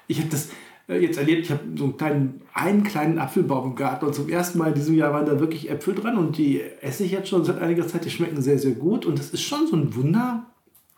Ich 0.07 0.19
habe 0.19 0.29
das 0.29 0.49
äh, 0.87 0.99
jetzt 0.99 1.17
erlebt, 1.17 1.45
ich 1.45 1.51
habe 1.51 1.61
so 1.75 1.85
einen 1.85 1.97
kleinen, 1.97 2.41
einen 2.53 2.83
kleinen 2.83 3.17
Apfelbaum 3.17 3.71
im 3.71 3.75
Garten 3.75 4.05
und 4.05 4.13
zum 4.13 4.29
ersten 4.29 4.59
Mal 4.59 4.69
in 4.69 4.75
diesem 4.75 4.95
Jahr 4.95 5.11
waren 5.11 5.25
da 5.25 5.39
wirklich 5.39 5.69
Äpfel 5.69 5.95
dran 5.95 6.17
und 6.17 6.37
die 6.37 6.61
esse 6.81 7.03
ich 7.03 7.11
jetzt 7.11 7.29
schon 7.29 7.43
seit 7.43 7.59
einiger 7.59 7.87
Zeit. 7.87 8.05
Die 8.05 8.11
schmecken 8.11 8.41
sehr, 8.41 8.59
sehr 8.59 8.73
gut 8.73 9.07
und 9.07 9.17
das 9.17 9.31
ist 9.31 9.41
schon 9.41 9.65
so 9.65 9.75
ein 9.75 9.95
Wunder, 9.95 10.45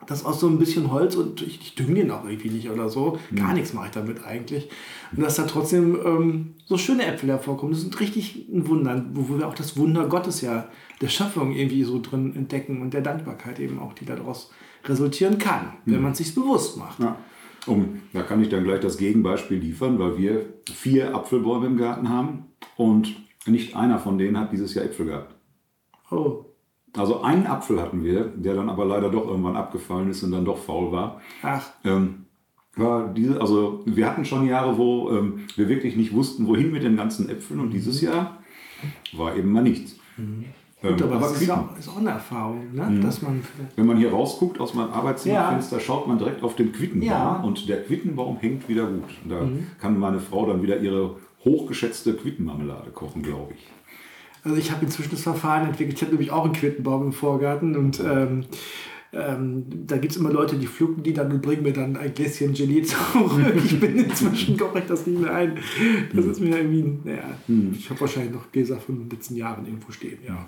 dass 0.08 0.26
aus 0.26 0.40
so 0.40 0.48
ein 0.48 0.60
bisschen 0.60 0.92
Holz 0.92 1.16
und 1.16 1.42
ich, 1.42 1.62
ich 1.62 1.76
dünge 1.76 1.96
den 1.96 2.12
auch 2.12 2.26
irgendwie 2.26 2.50
nicht 2.50 2.70
oder 2.70 2.90
so. 2.90 3.18
Gar 3.36 3.54
nichts 3.54 3.74
mache 3.74 3.88
ich 3.88 3.92
damit 3.92 4.26
eigentlich. 4.26 4.70
Und 5.16 5.24
dass 5.24 5.36
da 5.36 5.44
trotzdem 5.44 5.98
ähm, 6.04 6.56
so 6.66 6.78
schöne 6.78 7.06
Äpfel 7.06 7.30
hervorkommen. 7.30 7.74
Das 7.74 7.82
sind 7.82 8.00
richtig 8.00 8.48
ein 8.52 8.68
Wunder, 8.68 9.06
wo, 9.14 9.38
wir 9.38 9.48
auch 9.48 9.54
das 9.54 9.78
Wunder 9.78 10.08
Gottes 10.08 10.42
ja 10.42 10.70
der 11.02 11.10
Schöpfung 11.10 11.52
irgendwie 11.52 11.84
so 11.84 12.02
drin 12.02 12.36
entdecken 12.36 12.82
und 12.82 12.94
der 12.94 13.02
Dankbarkeit 13.02 13.60
eben 13.60 13.80
auch, 13.80 13.94
die 13.94 14.06
daraus 14.06 14.52
resultieren 14.86 15.38
kann, 15.38 15.74
wenn 15.86 16.02
man 16.02 16.12
es 16.12 16.18
sich 16.18 16.36
bewusst 16.36 16.78
macht. 16.78 17.00
Ja. 17.00 17.18
Um, 17.66 18.02
da 18.12 18.24
kann 18.24 18.42
ich 18.42 18.50
dann 18.50 18.66
gleich 18.66 18.82
das 18.82 18.98
Gegenbeispiel 18.98 19.58
liefern, 19.58 19.98
weil 19.98 20.18
wir 20.18 20.46
vier 20.74 21.16
Apfelbäume 21.16 21.68
im 21.68 21.78
Garten 21.78 22.10
haben 22.10 22.48
und 22.76 23.16
nicht 23.46 23.76
einer 23.76 24.00
von 24.00 24.18
denen 24.18 24.38
hat 24.38 24.52
dieses 24.52 24.74
Jahr 24.74 24.86
Äpfel 24.86 25.06
gehabt. 25.06 25.36
Oh, 26.12 26.46
Also 26.96 27.22
einen 27.22 27.48
Apfel 27.48 27.82
hatten 27.82 28.04
wir, 28.04 28.26
der 28.36 28.54
dann 28.54 28.70
aber 28.70 28.86
leider 28.86 29.10
doch 29.10 29.28
irgendwann 29.28 29.56
abgefallen 29.56 30.10
ist 30.10 30.22
und 30.24 30.32
dann 30.32 30.46
doch 30.46 30.58
faul 30.60 30.92
war. 30.92 31.22
ach, 31.42 31.66
Ähm, 31.84 32.26
war 32.76 33.08
diese, 33.14 33.40
also 33.40 33.82
wir 33.86 34.08
hatten 34.08 34.26
schon 34.26 34.48
Jahre, 34.48 34.78
wo 34.78 35.10
ähm, 35.12 35.42
wir 35.56 35.70
wirklich 35.70 35.96
nicht 35.96 36.14
wussten, 36.14 36.48
wohin 36.48 36.72
mit 36.72 36.84
den 36.84 36.96
ganzen 36.98 37.30
Äpfeln 37.30 37.60
und 37.60 37.70
dieses 37.72 38.02
Jahr 38.02 38.38
war 39.14 39.36
eben 39.36 39.52
mal 39.52 39.62
nichts. 39.64 39.96
Ähm, 40.18 40.46
gut, 40.82 41.02
aber, 41.04 41.20
das 41.20 41.42
ist 41.42 41.50
auch, 41.50 41.78
ist 41.78 41.88
auch 41.88 41.98
eine 41.98 42.10
Erfahrung, 42.10 42.74
ne? 42.74 43.00
dass 43.02 43.22
man 43.22 43.42
Wenn 43.76 43.86
man 43.86 43.98
hier 43.98 44.12
rausguckt 44.12 44.60
aus 44.60 44.74
meinem 44.74 44.92
Arbeitszimmerfenster, 44.92 45.80
schaut 45.80 46.08
man 46.08 46.18
direkt 46.18 46.44
auf 46.44 46.56
den 46.56 46.72
Quittenbaum 46.74 47.08
Ja. 47.10 47.38
Mhm. 47.40 47.46
und 47.46 47.70
der 47.70 47.84
Quittenbaum 47.84 48.38
hängt 48.38 48.68
wieder 48.68 48.86
gut. 48.88 49.10
Da 49.30 49.48
kann 49.80 49.98
meine 50.00 50.20
Frau 50.20 50.46
dann 50.46 50.62
wieder 50.62 50.80
ihre 50.80 51.16
hochgeschätzte 51.46 52.14
Quittenmarmelade 52.16 52.90
kochen, 52.92 53.22
glaube 53.22 53.54
ich. 53.54 53.68
Also 54.44 54.58
ich 54.58 54.72
habe 54.72 54.86
inzwischen 54.86 55.12
das 55.12 55.22
Verfahren 55.24 55.68
entwickelt. 55.68 55.96
Ich 55.98 56.02
habe 56.02 56.12
nämlich 56.12 56.32
auch 56.32 56.44
einen 56.46 56.54
Quittenbaum 56.54 57.04
im 57.08 57.14
Vorgarten 57.14 57.76
und 57.78 58.00
ähm, 58.02 58.46
ähm, 59.14 59.66
da 59.86 59.98
gibt 59.98 60.12
es 60.14 60.18
immer 60.18 60.32
Leute, 60.32 60.56
die 60.58 60.66
pflücken 60.68 61.04
die 61.04 61.14
dann 61.14 61.32
und 61.32 61.42
bringen 61.42 61.64
mir 61.64 61.72
dann 61.74 61.96
ein 61.96 62.14
Gläschen 62.14 62.54
Gelee 62.54 62.82
zurück. 62.84 63.54
Ich 63.64 63.80
bin 63.80 63.96
inzwischen 63.96 64.58
koche 64.58 64.80
ich 64.80 64.86
das 64.86 65.06
nicht 65.06 65.20
mehr 65.22 65.34
ein. 65.34 65.58
Das 66.14 66.26
ist 66.26 66.42
mir 66.42 66.58
irgendwie, 66.58 66.98
naja, 67.04 67.24
ich 67.74 67.90
habe 67.90 68.02
wahrscheinlich 68.02 68.34
noch 68.34 68.52
Gläser 68.52 68.78
von 68.78 68.98
den 69.00 69.10
letzten 69.10 69.36
Jahren 69.36 69.66
irgendwo 69.66 69.92
stehen, 69.92 70.18
ja. 70.26 70.48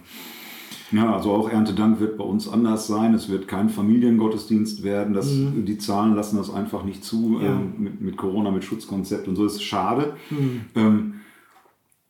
Ja, 0.91 1.15
also 1.15 1.31
auch 1.31 1.49
Erntedank 1.49 1.99
wird 1.99 2.15
bei 2.17 2.23
uns 2.23 2.47
anders 2.47 2.85
sein. 2.87 3.13
Es 3.15 3.27
wird 3.27 3.47
kein 3.47 3.69
Familiengottesdienst 3.69 4.83
werden. 4.83 5.13
Das, 5.15 5.27
Die 5.31 5.77
Zahlen 5.79 6.15
lassen 6.15 6.37
das 6.37 6.53
einfach 6.53 6.83
nicht 6.83 7.03
zu 7.03 7.17
Mhm. 7.17 7.41
Ja. 7.41 7.47
ähm, 7.49 7.73
mit, 7.77 8.01
mit 8.01 8.17
Corona, 8.17 8.51
mit 8.51 8.63
Schutzkonzept 8.63 9.27
und 9.27 9.35
so. 9.35 9.43
Das 9.43 9.53
ist 9.55 9.63
schade. 9.63 10.13
Mhm. 10.29 10.61
Ähm, 10.75 11.13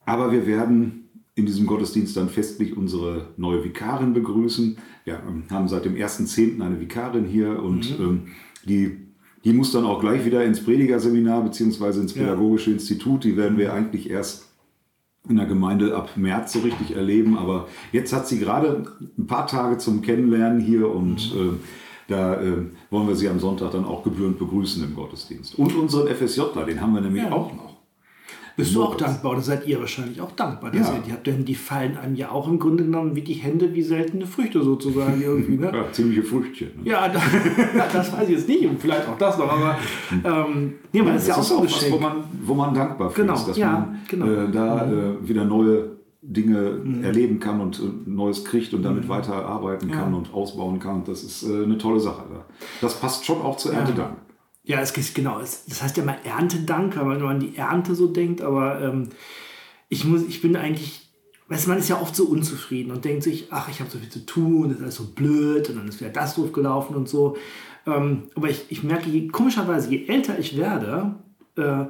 aber 0.06 0.32
wir 0.32 0.46
werden 0.46 1.05
in 1.36 1.46
diesem 1.46 1.66
Gottesdienst 1.68 2.16
dann 2.16 2.30
festlich 2.30 2.76
unsere 2.78 3.28
neue 3.38 3.64
Vikarin 3.64 4.14
begrüßen. 4.14 4.78
Wir 5.04 5.16
ähm, 5.28 5.44
haben 5.50 5.68
seit 5.68 5.84
dem 5.86 5.96
1.10. 5.96 6.62
eine 6.62 6.80
Vikarin 6.80 7.26
hier 7.26 7.62
und 7.62 8.00
Mhm. 8.00 8.06
ähm, 8.06 8.22
die, 8.68 8.98
die 9.44 9.54
muss 9.54 9.72
dann 9.74 9.84
auch 9.86 10.00
gleich 10.00 10.26
wieder 10.26 10.44
ins 10.46 10.64
Predigerseminar 10.64 11.44
bzw. 11.44 12.00
ins 12.00 12.16
Ja. 12.16 12.24
Pädagogische 12.24 12.72
Institut. 12.72 13.24
Die 13.26 13.36
werden 13.38 13.58
wir 13.58 13.74
eigentlich 13.74 14.10
erst 14.10 14.46
in 15.28 15.36
der 15.36 15.46
Gemeinde 15.46 15.96
ab 15.96 16.12
März 16.16 16.54
so 16.54 16.60
richtig 16.60 16.96
erleben. 16.96 17.38
Aber 17.38 17.68
jetzt 17.92 18.14
hat 18.14 18.28
sie 18.28 18.40
gerade 18.40 18.86
ein 19.18 19.28
paar 19.28 19.46
Tage 19.46 19.78
zum 19.78 20.02
Kennenlernen 20.02 20.62
hier 20.62 20.90
und 20.90 21.34
äh, 21.36 21.54
da 22.08 22.40
äh, 22.42 22.58
wollen 22.92 23.08
wir 23.08 23.16
sie 23.16 23.28
am 23.28 23.40
Sonntag 23.40 23.72
dann 23.72 23.84
auch 23.84 24.04
gebührend 24.04 24.38
begrüßen 24.40 24.84
im 24.84 24.96
Gottesdienst. 24.96 25.58
Und 25.60 25.76
unseren 25.76 26.08
FSJler, 26.08 26.64
den 26.66 26.80
haben 26.80 26.94
wir 26.94 27.02
nämlich 27.02 27.24
Ja. 27.24 27.32
auch 27.32 27.52
noch. 27.54 27.75
Bist 28.58 28.74
du 28.74 28.84
auch 28.84 28.96
dankbar 28.96 29.34
oder 29.34 29.42
seid 29.42 29.68
ihr 29.68 29.80
wahrscheinlich 29.80 30.22
auch 30.22 30.32
dankbar? 30.32 30.72
Dass 30.72 30.88
Ja. 30.88 30.94
ihr 30.96 31.02
die 31.06 31.12
habt, 31.12 31.28
denn 31.28 31.44
die 31.44 31.56
fallen 31.56 31.98
einem 31.98 32.16
ja 32.16 32.32
auch 32.32 32.48
im 32.48 32.58
Grunde 32.58 32.86
genommen 32.86 33.16
wie 33.16 33.22
die 33.22 33.34
Hände, 33.34 33.74
wie 33.74 33.82
seltene 33.82 34.26
Früchte 34.26 34.64
sozusagen 34.64 35.22
irgendwie. 35.22 35.58
Ne? 35.58 35.72
Ja, 35.76 35.92
ziemliche 35.92 36.24
Früchtchen. 36.24 36.70
Ne? 36.84 36.90
Ja, 36.92 37.10
da, 37.10 37.20
das 37.94 38.14
weiß 38.14 38.24
ich 38.30 38.36
jetzt 38.36 38.48
nicht 38.48 38.66
und 38.66 38.80
vielleicht 38.80 39.08
auch 39.10 39.18
das 39.18 39.38
noch, 39.38 39.52
aber 39.52 39.78
ähm, 40.24 40.74
nee, 40.94 41.02
man 41.02 41.16
ist 41.16 41.28
ja 41.28 41.36
auch 41.36 41.44
so 41.44 41.58
ein 41.58 41.66
was, 41.66 41.74
Geschenk. 41.74 41.94
wo 41.96 42.00
man, 42.00 42.14
wo 42.44 42.54
man 42.54 42.74
dankbar 42.74 43.10
für 43.10 43.22
Genau, 43.22 43.34
ist, 43.34 43.48
dass 43.50 43.58
ja, 43.58 43.72
man 43.72 44.00
genau. 44.08 44.26
äh, 44.26 44.52
da 44.52 44.90
äh, 44.90 45.28
wieder 45.28 45.44
neue 45.44 45.96
Dinge 46.22 46.80
Mhm. 46.84 47.04
erleben 47.04 47.40
kann 47.40 47.60
und 47.62 47.80
äh, 47.80 48.10
Neues 48.10 48.44
kriegt 48.46 48.74
und 48.74 48.82
damit 48.84 49.08
weiter 49.10 49.46
arbeiten 49.46 49.92
kann 49.92 50.14
und 50.14 50.34
ausbauen 50.34 50.80
kann. 50.80 51.04
Das 51.06 51.24
ist 51.24 51.44
äh, 51.44 51.64
eine 51.66 51.78
tolle 51.78 52.00
Sache. 52.00 52.24
Das 52.82 53.00
passt 53.00 53.26
schon 53.26 53.42
auch 53.42 53.58
zur 53.58 53.74
Erntedank. 53.74 54.12
Ja, 54.12 54.35
es 54.68 54.94
geht 54.94 55.16
genau. 55.16 55.40
Es, 55.40 55.66
das 55.66 55.82
heißt 55.84 55.98
ja 55.98 56.04
mal 56.04 56.18
Erntedank, 56.24 56.96
wenn 56.98 57.08
man 57.08 57.22
an 57.24 57.40
die 57.40 57.56
Ernte 57.56 57.96
so 57.96 58.08
denkt, 58.08 58.42
aber 58.42 58.82
ähm, 58.82 59.10
ich, 59.90 60.06
muss, 60.06 60.24
ich 60.24 60.42
bin 60.42 60.56
eigentlich, 60.56 61.10
weißt 61.48 61.68
man 61.68 61.78
ist 61.78 61.90
ja 61.90 62.02
oft 62.02 62.16
so 62.16 62.26
unzufrieden 62.26 62.92
und 62.92 63.06
denkt 63.06 63.24
sich, 63.24 63.48
ach, 63.52 63.70
ich 63.70 63.80
habe 63.80 63.90
so 63.90 64.00
viel 64.00 64.10
zu 64.10 64.26
tun, 64.26 64.70
das 64.70 64.78
ist 64.78 64.84
alles 64.84 64.96
so 64.96 65.06
blöd 65.06 65.70
und 65.70 65.78
dann 65.78 65.88
ist 65.88 66.00
wieder 66.00 66.10
das 66.10 66.36
doof 66.36 66.52
gelaufen 66.52 66.96
und 66.96 67.08
so. 67.08 67.38
Ähm, 67.86 68.24
aber 68.36 68.50
ich, 68.50 68.66
ich 68.70 68.84
merke, 68.84 69.10
je, 69.10 69.28
komischerweise, 69.28 69.90
je 69.92 70.08
älter 70.08 70.40
ich 70.40 70.58
werde, 70.58 71.16
äh, 71.56 71.86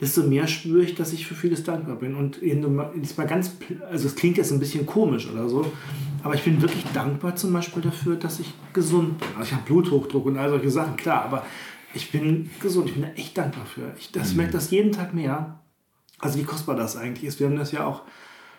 desto 0.00 0.22
mehr 0.22 0.46
spüre 0.46 0.82
ich, 0.82 0.94
dass 0.94 1.12
ich 1.12 1.26
für 1.26 1.34
vieles 1.34 1.64
dankbar 1.64 1.96
bin. 1.96 2.14
Und 2.14 2.40
jetzt 2.40 3.18
mal 3.18 3.26
ganz, 3.26 3.52
also 3.90 4.06
es 4.06 4.14
klingt 4.14 4.36
jetzt 4.36 4.52
ein 4.52 4.60
bisschen 4.60 4.86
komisch 4.86 5.28
oder 5.30 5.48
so, 5.48 5.70
aber 6.22 6.34
ich 6.34 6.42
bin 6.42 6.60
wirklich 6.60 6.84
dankbar 6.94 7.36
zum 7.36 7.52
Beispiel 7.52 7.82
dafür, 7.82 8.16
dass 8.16 8.40
ich 8.40 8.52
gesund 8.72 9.18
bin. 9.18 9.28
Also 9.36 9.48
ich 9.48 9.52
habe 9.52 9.64
Bluthochdruck 9.64 10.26
und 10.26 10.36
all 10.36 10.50
solche 10.50 10.70
Sachen, 10.70 10.96
klar, 10.96 11.24
aber 11.24 11.44
ich 11.94 12.10
bin 12.12 12.50
gesund, 12.60 12.88
ich 12.88 12.94
bin 12.94 13.02
da 13.02 13.08
echt 13.10 13.36
dankbar 13.38 13.66
für. 13.66 13.92
Ich 13.98 14.12
das 14.12 14.34
merke 14.34 14.52
das 14.52 14.70
jeden 14.70 14.92
Tag 14.92 15.14
mehr. 15.14 15.60
Also 16.18 16.38
wie 16.38 16.44
kostbar 16.44 16.76
das 16.76 16.96
eigentlich 16.96 17.24
ist. 17.24 17.40
Wir 17.40 17.46
haben 17.46 17.56
das 17.56 17.72
ja 17.72 17.86
auch 17.86 18.02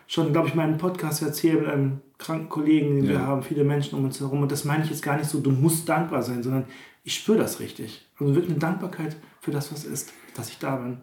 schon, 0.08 0.32
glaube 0.32 0.48
ich, 0.48 0.56
mal 0.56 0.64
in 0.64 0.70
einem 0.72 0.78
Podcast 0.80 1.22
erzählt 1.22 1.60
mit 1.62 1.70
einem 1.70 2.02
kranken 2.18 2.50
Kollegen, 2.50 2.96
den 2.96 3.08
wir 3.08 3.16
Ja. 3.16 3.22
haben, 3.28 3.44
viele 3.44 3.64
Menschen 3.64 3.98
um 3.98 4.06
uns 4.06 4.20
herum. 4.20 4.42
Und 4.42 4.52
das 4.52 4.66
meine 4.66 4.84
ich 4.84 4.90
jetzt 4.90 5.04
gar 5.04 5.18
nicht 5.18 5.30
so, 5.30 5.40
du 5.40 5.52
musst 5.52 5.88
dankbar 5.88 6.24
sein, 6.24 6.42
sondern 6.42 6.66
ich 7.04 7.16
spüre 7.16 7.38
das 7.38 7.60
richtig. 7.60 8.06
Also 8.18 8.34
wirklich 8.34 8.52
eine 8.52 8.60
Dankbarkeit 8.60 9.16
für 9.42 9.52
das, 9.52 9.72
was 9.72 9.86
ist, 9.86 10.14
dass 10.36 10.50
ich 10.50 10.58
da 10.58 10.78
bin. 10.78 11.02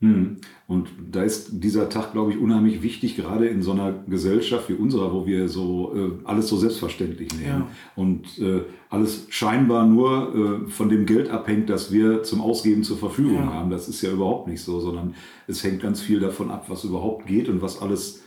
Hm. 0.00 0.36
Und 0.66 0.88
da 1.12 1.22
ist 1.22 1.48
dieser 1.62 1.88
Tag, 1.88 2.12
glaube 2.12 2.32
ich, 2.32 2.38
unheimlich 2.38 2.82
wichtig, 2.82 3.16
gerade 3.16 3.46
in 3.46 3.62
so 3.62 3.72
einer 3.72 3.92
Gesellschaft 4.08 4.68
wie 4.68 4.74
unserer, 4.74 5.12
wo 5.14 5.24
wir 5.26 5.48
so 5.48 5.94
äh, 5.94 6.10
alles 6.26 6.48
so 6.48 6.56
selbstverständlich 6.56 7.32
nehmen 7.32 7.46
Ja. 7.46 7.68
und 7.94 8.38
äh, 8.38 8.62
alles 8.90 9.26
scheinbar 9.30 9.86
nur 9.86 10.64
äh, 10.66 10.70
von 10.70 10.88
dem 10.88 11.06
Geld 11.06 11.30
abhängt, 11.30 11.70
das 11.70 11.92
wir 11.92 12.22
zum 12.22 12.40
Ausgeben 12.40 12.82
zur 12.82 12.98
Verfügung 12.98 13.44
Ja. 13.44 13.52
haben. 13.52 13.70
Das 13.70 13.88
ist 13.88 14.02
ja 14.02 14.10
überhaupt 14.10 14.48
nicht 14.48 14.62
so, 14.62 14.80
sondern 14.80 15.14
es 15.46 15.62
hängt 15.64 15.80
ganz 15.80 16.00
viel 16.00 16.20
davon 16.20 16.50
ab, 16.50 16.64
was 16.68 16.84
überhaupt 16.84 17.26
geht 17.26 17.48
und 17.48 17.62
was 17.62 17.80
alles 17.80 18.22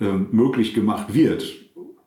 ähm, 0.00 0.28
möglich 0.32 0.74
gemacht 0.74 1.14
wird. 1.14 1.44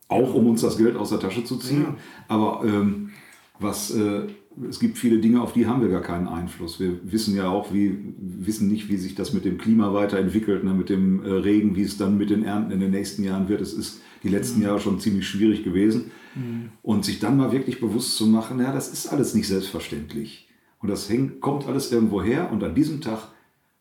Auch 0.08 0.34
um 0.34 0.48
uns 0.48 0.62
das 0.62 0.78
Geld 0.78 0.96
aus 0.98 1.10
der 1.10 1.20
Tasche 1.20 1.44
zu 1.44 1.58
ziehen, 1.58 1.84
Ja. 1.84 1.96
aber 2.28 2.64
ähm, 2.66 3.12
was, 3.60 3.92
äh, 3.96 4.24
es 4.70 4.80
gibt 4.80 4.98
viele 4.98 5.20
Dinge, 5.20 5.42
auf 5.42 5.54
die 5.54 5.68
haben 5.68 5.82
wir 5.82 5.90
gar 5.90 6.02
keinen 6.02 6.28
Einfluss. 6.28 6.80
Wir 6.80 7.00
wissen 7.04 7.36
ja 7.36 7.50
auch, 7.50 7.74
wie, 7.74 7.98
wissen 8.18 8.68
nicht, 8.68 8.90
wie 8.90 8.98
sich 8.98 9.16
das 9.16 9.34
mit 9.34 9.44
dem 9.44 9.58
Klima 9.58 9.94
weiterentwickelt, 9.94 10.64
ne, 10.64 10.74
mit 10.74 10.90
dem 10.90 11.24
äh, 11.24 11.30
Regen, 11.30 11.76
wie 11.76 11.82
es 11.82 11.98
dann 11.98 12.18
mit 12.18 12.30
den 12.30 12.44
Ernten 12.44 12.72
in 12.72 12.80
den 12.80 12.92
nächsten 12.92 13.24
Jahren 13.24 13.50
wird. 13.50 13.62
Es 13.62 13.74
ist 13.74 14.02
die 14.24 14.30
letzten 14.30 14.60
mhm. 14.60 14.66
Jahre 14.66 14.80
schon 14.80 15.00
ziemlich 15.00 15.28
schwierig 15.28 15.64
gewesen. 15.64 16.12
Mhm. 16.36 16.70
Und 16.82 17.06
sich 17.06 17.20
dann 17.20 17.38
mal 17.38 17.52
wirklich 17.52 17.80
bewusst 17.80 18.16
zu 18.16 18.28
machen, 18.28 18.60
ja, 18.60 18.72
das 18.72 18.92
ist 18.92 19.08
alles 19.08 19.34
nicht 19.36 19.48
selbstverständlich. 19.48 20.48
Und 20.80 20.90
das 20.90 21.10
hängt, 21.10 21.42
kommt 21.42 21.68
alles 21.68 21.92
irgendwo 21.92 22.22
her. 22.22 22.52
Und 22.52 22.64
an 22.64 22.76
diesem 22.76 23.02
Tag 23.02 23.30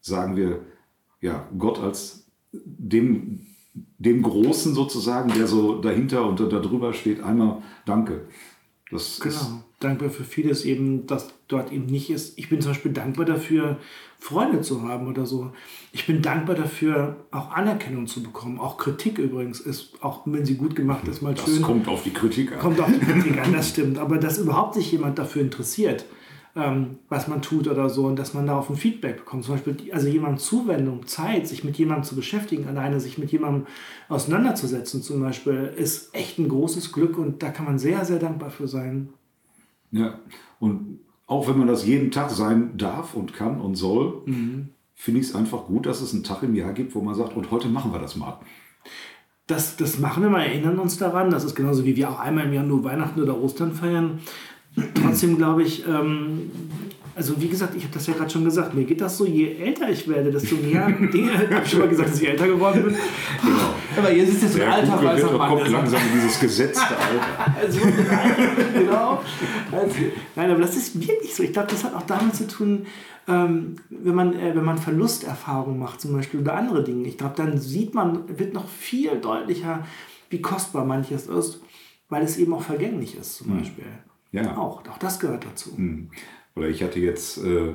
sagen 0.00 0.36
wir, 0.36 0.60
ja, 1.20 1.48
Gott 1.56 1.78
als 1.78 2.26
dem, 2.52 3.40
dem 3.98 4.22
Großen 4.22 4.74
sozusagen, 4.74 5.32
der 5.34 5.46
so 5.46 5.80
dahinter 5.80 6.28
und 6.28 6.40
darüber 6.40 6.92
steht, 6.92 7.22
einmal 7.22 7.62
Danke. 7.86 8.26
Das 8.90 9.18
genau. 9.20 9.62
Dankbar 9.80 10.10
für 10.10 10.24
vieles 10.24 10.64
eben, 10.64 11.06
das 11.06 11.28
dort 11.48 11.72
eben 11.72 11.86
nicht 11.86 12.10
ist. 12.10 12.38
Ich 12.38 12.48
bin 12.48 12.60
zum 12.60 12.72
Beispiel 12.72 12.92
dankbar 12.92 13.26
dafür, 13.26 13.78
Freunde 14.18 14.60
zu 14.62 14.82
haben 14.82 15.08
oder 15.08 15.26
so. 15.26 15.52
Ich 15.92 16.06
bin 16.06 16.22
dankbar 16.22 16.54
dafür, 16.54 17.16
auch 17.30 17.50
Anerkennung 17.50 18.06
zu 18.06 18.22
bekommen. 18.22 18.58
Auch 18.58 18.78
Kritik 18.78 19.18
übrigens 19.18 19.60
ist, 19.60 20.02
auch 20.02 20.22
wenn 20.24 20.46
sie 20.46 20.56
gut 20.56 20.76
gemacht 20.76 21.06
ist, 21.08 21.22
mal 21.22 21.34
das 21.34 21.44
schön. 21.44 21.56
Das 21.56 21.62
kommt 21.62 21.88
auf 21.88 22.02
die 22.02 22.12
Kritik 22.12 22.52
an. 22.52 22.58
Kommt 22.58 22.80
auf 22.80 22.90
die 22.90 22.98
Kritik 22.98 23.38
an, 23.38 23.52
das 23.52 23.70
stimmt. 23.70 23.98
Aber 23.98 24.18
dass 24.18 24.38
überhaupt 24.38 24.74
sich 24.74 24.90
jemand 24.92 25.18
dafür 25.18 25.42
interessiert, 25.42 26.06
ähm, 26.56 26.98
was 27.08 27.26
man 27.26 27.42
tut 27.42 27.66
oder 27.66 27.90
so 27.90 28.06
und 28.06 28.16
dass 28.16 28.32
man 28.32 28.46
darauf 28.46 28.70
ein 28.70 28.76
Feedback 28.76 29.18
bekommt. 29.18 29.44
Zum 29.44 29.54
Beispiel, 29.54 29.76
also 29.92 30.06
jemandem 30.06 30.38
Zuwendung, 30.38 31.06
Zeit, 31.06 31.48
sich 31.48 31.64
mit 31.64 31.76
jemandem 31.76 32.04
zu 32.04 32.14
beschäftigen, 32.14 32.68
alleine 32.68 33.00
sich 33.00 33.18
mit 33.18 33.32
jemandem 33.32 33.66
auseinanderzusetzen 34.08 35.02
zum 35.02 35.20
Beispiel, 35.20 35.72
ist 35.76 36.14
echt 36.14 36.38
ein 36.38 36.48
großes 36.48 36.92
Glück 36.92 37.18
und 37.18 37.42
da 37.42 37.50
kann 37.50 37.64
man 37.64 37.78
sehr, 37.78 38.04
sehr 38.04 38.18
dankbar 38.18 38.50
für 38.50 38.68
sein. 38.68 39.08
Ja, 39.90 40.18
und 40.60 41.00
auch 41.26 41.48
wenn 41.48 41.58
man 41.58 41.68
das 41.68 41.86
jeden 41.86 42.10
Tag 42.10 42.30
sein 42.30 42.76
darf 42.76 43.14
und 43.14 43.32
kann 43.32 43.60
und 43.60 43.74
soll, 43.74 44.22
mhm. 44.26 44.68
finde 44.94 45.20
ich 45.20 45.28
es 45.28 45.34
einfach 45.34 45.66
gut, 45.66 45.86
dass 45.86 46.00
es 46.02 46.12
einen 46.12 46.24
Tag 46.24 46.42
im 46.42 46.54
Jahr 46.54 46.72
gibt, 46.72 46.94
wo 46.94 47.00
man 47.00 47.14
sagt, 47.14 47.36
und 47.36 47.50
heute 47.50 47.68
machen 47.68 47.92
wir 47.92 47.98
das 47.98 48.16
mal. 48.16 48.38
Das, 49.46 49.76
das 49.76 49.98
machen 49.98 50.22
wir 50.22 50.30
mal, 50.30 50.44
erinnern 50.44 50.78
uns 50.78 50.96
daran. 50.96 51.30
Das 51.30 51.44
ist 51.44 51.54
genauso 51.54 51.84
wie 51.84 51.96
wir 51.96 52.10
auch 52.10 52.18
einmal 52.18 52.46
im 52.46 52.52
Jahr 52.52 52.64
nur 52.64 52.82
Weihnachten 52.84 53.20
oder 53.20 53.38
Ostern 53.38 53.72
feiern. 53.72 54.20
Trotzdem 54.94 55.36
glaube 55.36 55.62
ich, 55.62 55.86
ähm, 55.86 56.50
also 57.16 57.40
wie 57.40 57.48
gesagt, 57.48 57.76
ich 57.76 57.84
habe 57.84 57.94
das 57.94 58.06
ja 58.08 58.14
gerade 58.14 58.30
schon 58.30 58.44
gesagt, 58.44 58.74
mir 58.74 58.84
geht 58.84 59.00
das 59.00 59.16
so, 59.16 59.24
je 59.24 59.56
älter 59.56 59.88
ich 59.88 60.08
werde, 60.08 60.32
desto 60.32 60.56
mehr 60.56 60.90
Dinge, 61.12 61.32
habe 61.32 61.62
ich 61.64 61.70
schon 61.70 61.80
mal 61.80 61.88
gesagt, 61.88 62.10
dass 62.10 62.20
ich 62.20 62.28
älter 62.28 62.48
geworden 62.48 62.82
bin. 62.82 62.94
Genau. 62.94 63.74
Aber 63.96 64.12
jetzt 64.12 64.32
ist 64.32 64.42
jetzt 64.42 64.54
so 64.54 64.62
ein 64.62 64.68
Alter, 64.68 65.04
weil 65.04 65.18
es 65.18 65.24
kommt 65.24 65.68
langsam 65.68 66.00
dieses 66.12 66.40
gesetzte 66.40 66.82
Alter. 66.82 67.56
also, 67.60 67.80
genau. 68.74 69.22
Also, 69.70 69.94
nein, 70.34 70.50
aber 70.50 70.60
das 70.60 70.76
ist 70.76 71.00
wirklich 71.00 71.32
so. 71.32 71.44
Ich 71.44 71.52
glaube, 71.52 71.68
das 71.70 71.84
hat 71.84 71.94
auch 71.94 72.02
damit 72.02 72.34
zu 72.34 72.48
tun, 72.48 72.86
ähm, 73.28 73.76
wenn, 73.90 74.14
man, 74.14 74.34
äh, 74.34 74.54
wenn 74.54 74.64
man 74.64 74.78
Verlusterfahrungen 74.78 75.78
macht 75.78 76.00
zum 76.00 76.12
Beispiel 76.14 76.40
oder 76.40 76.54
andere 76.54 76.82
Dinge. 76.82 77.06
Ich 77.06 77.16
glaube, 77.16 77.34
dann 77.36 77.58
sieht 77.58 77.94
man, 77.94 78.38
wird 78.38 78.54
noch 78.54 78.68
viel 78.68 79.16
deutlicher, 79.20 79.86
wie 80.30 80.40
kostbar 80.40 80.84
manches 80.84 81.26
ist, 81.26 81.60
weil 82.08 82.24
es 82.24 82.38
eben 82.38 82.52
auch 82.54 82.62
vergänglich 82.62 83.16
ist 83.16 83.36
zum 83.36 83.50
hm. 83.50 83.58
Beispiel. 83.58 83.84
Ja. 84.34 84.56
Auch, 84.56 84.86
auch 84.88 84.98
das 84.98 85.20
gehört 85.20 85.44
dazu. 85.44 85.76
Hm. 85.76 86.10
Oder 86.56 86.68
ich 86.68 86.82
hatte 86.82 87.00
jetzt 87.00 87.38
äh, 87.38 87.72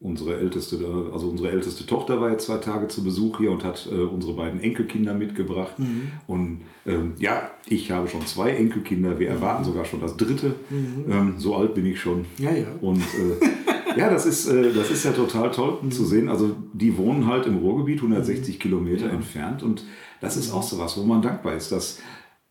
unsere 0.00 0.36
älteste, 0.38 0.76
also 1.12 1.28
unsere 1.28 1.50
älteste 1.50 1.86
Tochter 1.86 2.20
war 2.20 2.30
jetzt 2.30 2.46
zwei 2.46 2.58
Tage 2.58 2.88
zu 2.88 3.04
Besuch 3.04 3.38
hier 3.38 3.52
und 3.52 3.62
hat 3.62 3.88
äh, 3.90 3.94
unsere 3.94 4.34
beiden 4.34 4.60
Enkelkinder 4.60 5.14
mitgebracht. 5.14 5.78
Mhm. 5.78 6.10
Und 6.26 6.60
ähm, 6.86 7.12
ja, 7.18 7.50
ich 7.66 7.90
habe 7.90 8.08
schon 8.08 8.26
zwei 8.26 8.50
Enkelkinder. 8.50 9.18
Wir 9.18 9.28
erwarten 9.28 9.64
sogar 9.64 9.84
schon 9.84 10.00
das 10.00 10.16
dritte. 10.16 10.56
Mhm. 10.70 11.04
Ähm, 11.10 11.34
so 11.38 11.54
alt 11.54 11.74
bin 11.74 11.86
ich 11.86 12.00
schon. 12.00 12.26
Ja, 12.38 12.50
ja. 12.50 12.66
Und 12.80 13.00
äh, 13.00 13.96
ja, 13.98 14.10
das 14.10 14.26
ist, 14.26 14.48
äh, 14.48 14.72
das 14.72 14.90
ist 14.90 15.04
ja 15.04 15.12
total 15.12 15.52
toll 15.52 15.78
mhm. 15.80 15.92
zu 15.92 16.04
sehen. 16.04 16.28
Also 16.28 16.56
die 16.72 16.98
wohnen 16.98 17.28
halt 17.28 17.46
im 17.46 17.58
Ruhrgebiet, 17.58 17.98
160 17.98 18.58
Kilometer 18.58 19.06
ja. 19.06 19.12
entfernt. 19.12 19.62
Und 19.62 19.84
das 20.20 20.36
ist 20.36 20.52
auch 20.52 20.64
so 20.64 20.78
was, 20.78 20.98
wo 20.98 21.04
man 21.04 21.22
dankbar 21.22 21.54
ist, 21.54 21.70
dass 21.70 22.00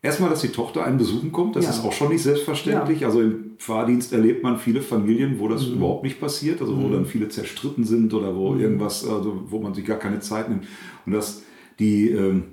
Erstmal, 0.03 0.31
dass 0.31 0.41
die 0.41 0.49
Tochter 0.49 0.83
einen 0.83 0.97
besuchen 0.97 1.31
kommt, 1.31 1.55
das 1.55 1.65
ja. 1.65 1.71
ist 1.71 1.83
auch 1.83 1.91
schon 1.91 2.09
nicht 2.09 2.23
selbstverständlich. 2.23 3.01
Ja. 3.01 3.07
Also 3.07 3.21
im 3.21 3.51
Fahrdienst 3.59 4.11
erlebt 4.13 4.41
man 4.41 4.57
viele 4.57 4.81
Familien, 4.81 5.37
wo 5.37 5.47
das 5.47 5.67
mhm. 5.67 5.75
überhaupt 5.75 6.03
nicht 6.03 6.19
passiert, 6.19 6.59
also 6.59 6.75
wo 6.75 6.87
mhm. 6.87 6.93
dann 6.93 7.05
viele 7.05 7.29
zerstritten 7.29 7.83
sind 7.83 8.11
oder 8.13 8.35
wo 8.35 8.53
mhm. 8.53 8.61
irgendwas, 8.61 9.07
also 9.07 9.43
wo 9.47 9.59
man 9.59 9.75
sich 9.75 9.85
gar 9.85 9.99
keine 9.99 10.19
Zeit 10.19 10.49
nimmt. 10.49 10.65
Und 11.05 11.11
dass 11.11 11.43
die, 11.77 12.09
ähm, 12.09 12.43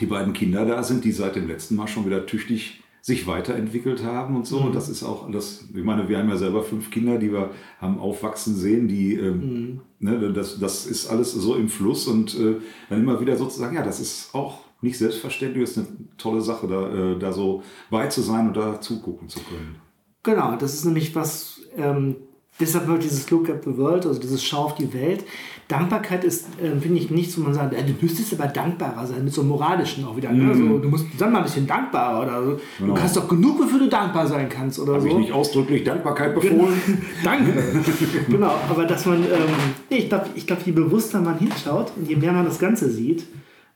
die 0.00 0.06
beiden 0.06 0.32
Kinder 0.32 0.64
da 0.64 0.82
sind, 0.82 1.04
die 1.04 1.12
seit 1.12 1.36
dem 1.36 1.48
letzten 1.48 1.76
Mal 1.76 1.86
schon 1.86 2.06
wieder 2.06 2.24
tüchtig 2.24 2.82
sich 3.02 3.26
weiterentwickelt 3.26 4.02
haben 4.02 4.34
und 4.34 4.46
so. 4.46 4.60
Und 4.60 4.70
mhm. 4.70 4.72
das 4.72 4.88
ist 4.88 5.02
auch, 5.02 5.30
das, 5.30 5.68
ich 5.74 5.84
meine, 5.84 6.08
wir 6.08 6.16
haben 6.16 6.30
ja 6.30 6.38
selber 6.38 6.62
fünf 6.62 6.90
Kinder, 6.90 7.18
die 7.18 7.30
wir 7.30 7.50
haben 7.78 7.98
aufwachsen 7.98 8.56
sehen, 8.56 8.88
die, 8.88 9.12
ähm, 9.16 9.36
mhm. 9.36 9.80
ne, 9.98 10.32
das, 10.32 10.58
das 10.58 10.86
ist 10.86 11.08
alles 11.08 11.32
so 11.32 11.56
im 11.56 11.68
Fluss 11.68 12.08
und 12.08 12.34
äh, 12.34 12.56
dann 12.88 13.00
immer 13.00 13.20
wieder 13.20 13.36
sozusagen, 13.36 13.76
ja, 13.76 13.82
das 13.82 14.00
ist 14.00 14.34
auch 14.34 14.60
nicht 14.84 14.98
selbstverständlich 14.98 15.64
ist, 15.64 15.78
eine 15.78 15.88
tolle 16.18 16.40
Sache, 16.40 16.68
da, 16.68 17.12
äh, 17.12 17.18
da 17.18 17.32
so 17.32 17.62
bei 17.90 18.06
zu 18.06 18.20
sein 18.20 18.46
und 18.46 18.56
da 18.56 18.80
zugucken 18.80 19.28
zu 19.28 19.40
können. 19.40 19.76
Genau, 20.22 20.56
das 20.56 20.74
ist 20.74 20.84
nämlich 20.84 21.14
was, 21.14 21.60
ähm, 21.76 22.16
deshalb 22.60 22.86
wird 22.86 23.02
dieses 23.02 23.28
Look 23.30 23.50
at 23.50 23.64
the 23.64 23.76
World, 23.76 24.06
also 24.06 24.20
dieses 24.20 24.44
Schau 24.44 24.64
auf 24.64 24.74
die 24.74 24.92
Welt. 24.94 25.24
Dankbarkeit 25.68 26.24
ist, 26.24 26.46
äh, 26.62 26.78
finde 26.78 26.98
ich, 26.98 27.10
nichts, 27.10 27.38
wo 27.38 27.42
man 27.42 27.54
sagt, 27.54 27.74
äh, 27.74 27.82
du 27.82 27.92
müsstest 28.00 28.34
aber 28.34 28.48
dankbarer 28.48 29.06
sein, 29.06 29.24
mit 29.24 29.32
so 29.32 29.42
moralischen 29.42 30.04
auch 30.04 30.16
wieder. 30.16 30.30
Ne? 30.30 30.54
Mhm. 30.54 30.82
Du 30.82 30.88
musst 30.88 31.06
dann 31.18 31.32
mal 31.32 31.38
ein 31.38 31.44
bisschen 31.44 31.66
dankbarer 31.66 32.22
oder 32.22 32.44
so. 32.44 32.60
Genau. 32.78 32.94
Du 32.94 33.02
hast 33.02 33.16
doch 33.16 33.28
genug, 33.28 33.60
wofür 33.60 33.78
du 33.78 33.88
dankbar 33.88 34.26
sein 34.26 34.48
kannst 34.48 34.78
oder 34.78 34.94
Hab 34.94 35.00
so. 35.00 35.08
ich 35.08 35.14
nicht 35.14 35.32
ausdrücklich 35.32 35.84
Dankbarkeit 35.84 36.34
befohlen? 36.34 36.80
Danke. 37.24 37.52
genau, 38.28 38.54
aber 38.68 38.84
dass 38.84 39.06
man, 39.06 39.22
ähm, 39.24 39.30
ich 39.88 40.08
glaube, 40.08 40.26
ich 40.34 40.46
glaub, 40.46 40.64
je 40.64 40.72
bewusster 40.72 41.20
man 41.20 41.38
hinschaut 41.38 41.92
und 41.96 42.08
je 42.08 42.16
mehr 42.16 42.32
man 42.32 42.44
das 42.44 42.58
Ganze 42.58 42.90
sieht, 42.90 43.24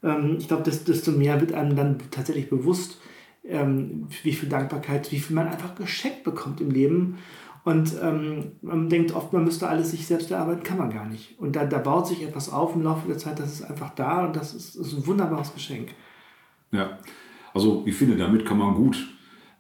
ähm, 0.03 0.37
ich 0.39 0.49
glaube, 0.49 0.63
desto 0.63 1.13
mehr 1.13 1.41
wird 1.41 1.53
einem 1.53 1.77
dann 1.77 1.99
tatsächlich 2.11 2.49
bewusst, 2.49 3.01
ähm, 3.45 4.09
wie 4.23 4.33
viel 4.33 4.49
Dankbarkeit, 4.49 5.11
wie 5.13 5.19
viel 5.19 5.35
man 5.35 5.49
einfach 5.49 5.75
geschenkt 5.75 6.25
bekommt 6.25 6.61
im 6.61 6.71
Leben. 6.71 7.19
Und 7.65 7.95
ähm, 8.03 8.53
man 8.63 8.89
denkt 8.89 9.13
oft, 9.13 9.33
man 9.33 9.45
müsste 9.45 9.69
alles 9.69 9.91
sich 9.91 10.07
selbst 10.07 10.31
erarbeiten, 10.31 10.63
kann 10.63 10.79
man 10.79 10.91
gar 10.91 11.07
nicht. 11.07 11.39
Und 11.39 11.57
da, 11.57 11.67
da 11.67 11.79
baut 11.79 12.07
sich 12.07 12.23
etwas 12.23 12.51
auf 12.51 12.75
im 12.75 12.83
Laufe 12.83 13.09
der 13.09 13.19
Zeit, 13.19 13.39
das 13.39 13.53
ist 13.53 13.63
einfach 13.63 13.91
da 13.91 14.27
und 14.27 14.37
das 14.37 14.55
ist, 14.55 14.77
ist 14.77 14.95
ein 14.95 15.07
wunderbares 15.07 15.53
Geschenk. 15.53 15.91
Ja, 16.71 16.99
also 17.53 17.83
ich 17.87 17.95
finde, 17.95 18.17
damit 18.17 18.47
kann 18.47 18.59
man 18.59 18.75
gut, 18.75 19.09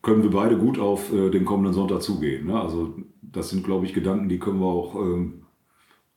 können 0.03 0.22
wir 0.22 0.31
beide 0.31 0.57
gut 0.57 0.79
auf 0.79 1.12
äh, 1.12 1.31
den 1.31 1.44
kommenden 1.44 1.74
Sonntag 1.74 2.03
zugehen. 2.03 2.46
Ne? 2.46 2.59
Also 2.59 2.94
das 3.20 3.51
sind, 3.51 3.64
glaube 3.64 3.85
ich, 3.85 3.92
Gedanken, 3.92 4.29
die 4.29 4.38
können 4.38 4.61
wir 4.61 4.66
auch 4.66 4.94
ähm, 4.94 5.42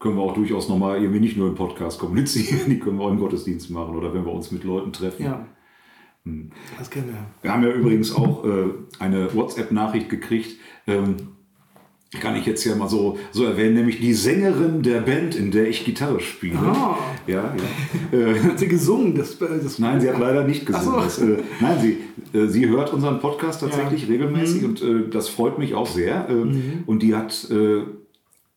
können 0.01 0.15
wir 0.15 0.23
auch 0.23 0.33
durchaus 0.33 0.67
nochmal 0.67 1.01
irgendwie 1.01 1.19
nicht 1.21 1.37
nur 1.37 1.47
im 1.47 1.55
Podcast 1.55 1.99
kommunizieren, 1.99 2.61
die 2.67 2.79
können 2.79 2.97
wir 2.97 3.05
auch 3.05 3.11
im 3.11 3.19
Gottesdienst 3.19 3.69
machen 3.69 3.95
oder 3.95 4.13
wenn 4.13 4.25
wir 4.25 4.33
uns 4.33 4.51
mit 4.51 4.63
Leuten 4.63 4.91
treffen. 4.91 5.23
Ja. 5.23 5.45
Hm. 6.25 6.51
Das 6.77 6.89
kennen 6.89 7.07
wir. 7.07 7.25
Wir 7.41 7.53
haben 7.53 7.63
ja 7.63 7.71
übrigens 7.71 8.13
auch 8.13 8.43
äh, 8.43 8.65
eine 8.99 9.33
WhatsApp-Nachricht 9.33 10.09
gekriegt. 10.09 10.57
Ähm, 10.87 11.15
kann 12.19 12.35
ich 12.35 12.45
jetzt 12.45 12.65
ja 12.65 12.75
mal 12.75 12.89
so, 12.89 13.17
so 13.31 13.45
erwähnen, 13.45 13.75
nämlich 13.75 14.01
die 14.01 14.13
Sängerin 14.13 14.81
der 14.81 14.99
Band, 14.99 15.33
in 15.33 15.49
der 15.49 15.69
ich 15.69 15.85
Gitarre 15.85 16.19
spiele. 16.19 16.57
Ah. 16.59 16.97
Ja, 17.25 17.55
ja. 18.11 18.17
Äh, 18.17 18.39
hat 18.43 18.59
sie 18.59 18.67
gesungen? 18.67 19.15
Das, 19.15 19.37
das 19.37 19.79
nein, 19.79 20.01
sie 20.01 20.09
hat 20.09 20.19
leider 20.19 20.43
nicht 20.43 20.65
gesungen. 20.65 20.95
So. 20.95 21.01
Das, 21.01 21.19
äh, 21.19 21.37
nein, 21.61 21.79
sie, 21.79 22.37
äh, 22.37 22.47
sie 22.47 22.67
hört 22.67 22.91
unseren 22.91 23.19
Podcast 23.21 23.61
tatsächlich 23.61 24.03
ja. 24.03 24.09
regelmäßig 24.09 24.63
mhm. 24.63 24.67
und 24.67 24.81
äh, 24.81 25.09
das 25.09 25.29
freut 25.29 25.57
mich 25.57 25.73
auch 25.73 25.87
sehr. 25.87 26.27
Äh, 26.27 26.33
mhm. 26.33 26.83
Und 26.85 27.01
die 27.01 27.15
hat 27.15 27.49
äh, 27.49 27.83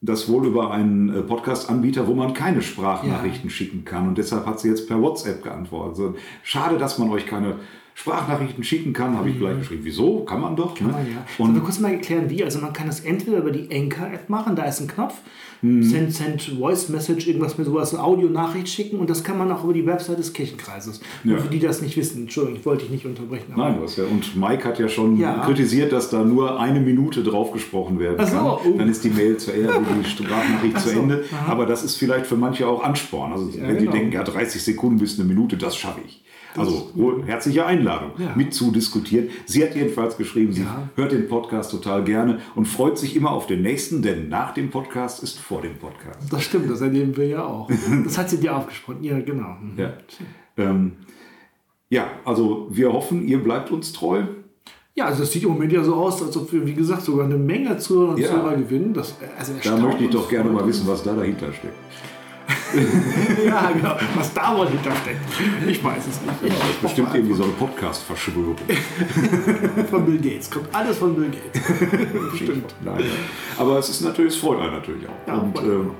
das 0.05 0.29
wohl 0.29 0.47
über 0.47 0.71
einen 0.71 1.09
äh, 1.15 1.23
Podcast-Anbieter, 1.23 2.07
wo 2.07 2.15
man 2.15 2.35
keine 2.35 2.63
Sprachnachrichten 2.63 3.49
ja. 3.49 3.55
schicken 3.55 3.85
kann. 3.85 4.09
Und 4.09 4.19
deshalb 4.19 4.47
hat 4.47 4.61
sie 4.61 4.69
jetzt 4.69 4.87
per 4.87 5.01
WhatsApp 5.01 5.43
geantwortet. 5.43 5.91
Also, 5.91 6.15
schade, 6.43 6.79
dass 6.79 6.99
man 6.99 7.11
euch 7.11 7.27
keine 7.27 7.57
Sprachnachrichten 7.97 8.65
schicken 8.65 8.93
kann, 8.93 9.17
habe 9.17 9.31
ich 9.31 9.39
gleich 9.39 9.57
geschrieben. 9.59 9.83
Wieso? 9.85 10.25
Kann 10.25 10.41
man 10.41 10.57
doch. 10.57 10.75
Kann 10.75 10.89
ne? 10.89 10.93
man, 10.93 11.07
ja. 11.07 11.19
Und 11.39 11.47
Sollen 11.47 11.55
wir 11.55 11.63
kurz 11.63 11.79
mal 11.79 11.93
erklären, 11.93 12.29
wie? 12.29 12.43
Also 12.43 12.59
man 12.59 12.73
kann 12.73 12.89
das 12.89 13.01
entweder 13.01 13.39
über 13.39 13.53
die 13.53 13.73
Anchor-App 13.73 14.29
machen, 14.29 14.57
da 14.57 14.65
ist 14.65 14.81
ein 14.81 14.89
Knopf, 14.89 15.15
hm. 15.61 15.83
send, 15.83 16.13
send 16.13 16.43
Voice 16.43 16.89
Message, 16.89 17.29
irgendwas 17.29 17.57
mit 17.57 17.69
sowas, 17.69 17.95
eine 17.95 18.03
Audio-Nachricht 18.03 18.69
schicken 18.69 18.99
und 18.99 19.09
das 19.09 19.23
kann 19.23 19.39
man 19.39 19.51
auch 19.53 19.63
über 19.63 19.73
die 19.73 19.87
Website 19.87 20.19
des 20.19 20.33
Kirchenkreises. 20.33 21.01
Ja. 21.23 21.39
für 21.39 21.49
die 21.49 21.61
das 21.61 21.83
nicht 21.83 21.97
wissen, 21.97 22.23
Entschuldigung, 22.23 22.59
ich 22.59 22.67
wollte 22.67 22.83
dich 22.83 22.91
nicht 22.91 23.07
unterbrechen. 23.07 23.55
Nein, 23.57 23.79
was 23.81 23.97
ja, 23.97 24.05
und 24.05 24.37
Mike 24.37 24.65
hat 24.65 24.81
ja 24.81 24.89
schon 24.89 25.17
ja. 25.17 25.45
kritisiert, 25.45 25.93
dass 25.93 26.11
da 26.11 26.25
nur 26.25 26.59
eine 26.59 26.81
Minute 26.81 27.23
drauf 27.23 27.53
gesprochen 27.53 28.01
werden 28.01 28.27
so, 28.27 28.33
kann. 28.33 28.45
Oh. 28.45 28.77
Dann 28.77 28.89
ist 28.89 29.05
die 29.05 29.11
Mail 29.11 29.37
zu 29.37 29.53
Ende, 29.53 29.73
die 30.03 30.09
Sprachnachricht 30.09 30.81
so, 30.81 30.91
zu 30.91 30.99
Ende. 30.99 31.25
Aha. 31.33 31.53
Aber 31.53 31.65
das 31.65 31.85
ist 31.85 31.95
vielleicht 31.95 32.27
für 32.27 32.37
manche 32.37 32.67
auch 32.67 32.83
Ansporn. 32.83 33.33
Also 33.33 33.55
wenn 33.55 33.79
genau. 33.79 33.93
die 33.93 33.99
denken, 33.99 34.13
ja 34.13 34.25
30 34.25 34.61
Sekunden 34.61 34.99
bis 34.99 35.19
eine 35.19 35.29
Minute, 35.29 35.57
das 35.57 35.77
schaffe 35.77 36.01
ich. 36.05 36.24
Also 36.57 36.93
herzliche 37.27 37.67
Einladung, 37.67 38.13
ja. 38.19 38.33
mitzudiskutieren. 38.37 39.29
Sie 39.47 39.63
hat 39.65 39.75
jedenfalls 39.75 40.17
geschrieben, 40.17 40.53
sie 40.53 40.63
ja. 40.63 40.89
hört 40.95 41.13
den 41.13 41.29
Podcast 41.29 41.71
total 41.71 42.05
gerne 42.05 42.41
und 42.55 42.67
freut 42.67 42.97
sich 42.99 43.17
immer 43.17 43.33
auf 43.33 43.47
den 43.47 43.63
nächsten, 43.63 44.03
denn 44.03 44.29
nach 44.29 44.55
dem 44.55 44.71
Podcast 44.71 45.23
ist 45.23 45.39
vor 45.39 45.63
dem 45.63 45.77
Podcast. 45.79 46.33
Das 46.33 46.45
stimmt, 46.45 46.71
das 46.71 46.81
erleben 46.81 47.17
wir 47.17 47.27
ja 47.27 47.45
auch. 47.45 47.71
Das 48.05 48.19
hat 48.19 48.31
sie 48.31 48.39
dir 48.39 48.57
aufgesprochen, 48.57 49.03
ja 49.03 49.19
genau. 49.21 49.57
Ja. 49.77 49.93
Ähm, 50.57 50.93
ja, 51.89 52.09
also 52.25 52.69
wir 52.71 52.93
hoffen, 52.93 53.27
ihr 53.27 53.43
bleibt 53.43 53.71
uns 53.71 53.93
treu. 53.93 54.25
Ja, 54.95 55.07
also 55.07 55.21
das 55.21 55.33
sieht 55.33 55.43
im 55.43 55.51
Moment 55.51 55.73
ja 55.73 55.83
so 55.83 55.95
aus, 55.95 56.23
als 56.23 56.37
ob 56.37 56.53
wir, 56.53 56.65
wie 56.67 56.75
gesagt, 56.75 57.03
sogar 57.03 57.25
eine 57.27 57.37
Menge 57.37 57.77
Zuhörer 57.79 58.11
und 58.11 58.19
Ja. 58.21 58.29
Zuhörer 58.29 58.57
gewinnen. 58.57 58.95
Das, 58.95 59.17
also 59.37 59.53
Da 59.63 59.77
möchte 59.77 60.05
ich 60.05 60.11
doch 60.11 60.29
gerne 60.29 60.51
mal 60.51 60.67
wissen, 60.67 60.87
was 60.87 61.03
da 61.03 61.15
dahinter 61.15 61.53
steckt. 61.53 61.75
Ja, 63.47 63.71
genau. 63.73 63.97
Was 64.17 64.33
da 64.33 64.57
wohl 64.57 64.69
hintersteckt. 64.69 65.21
Ich 65.67 65.83
weiß 65.83 66.03
es 66.07 66.21
nicht. 66.21 66.35
Ich, 66.43 66.53
ich 66.71 66.77
Bestimmt 66.79 67.09
hoffe 67.09 67.19
irgendwie 67.19 67.35
so 67.35 67.43
eine 67.45 67.53
Podcast-Verschwörung. 67.53 68.57
einfach 68.67 69.89
von 69.91 70.07
Bill 70.07 70.19
Gates. 70.19 70.51
Kommt 70.51 70.75
alles 70.75 70.99
von 70.99 71.15
Bill 71.15 71.31
Gates. 71.31 72.37
Stimmt. 72.37 72.75
Nein. 72.85 73.05
Aber 73.59 73.79
es 73.79 73.89
ist 73.89 74.01
natürlich, 74.03 74.35
es 74.35 74.41
freut 74.41 74.61
einen 74.61 74.73
natürlich 74.73 75.07
auch. 75.07 75.29
Ja, 75.29 75.35
Und 75.35 75.59
ähm, 75.59 75.91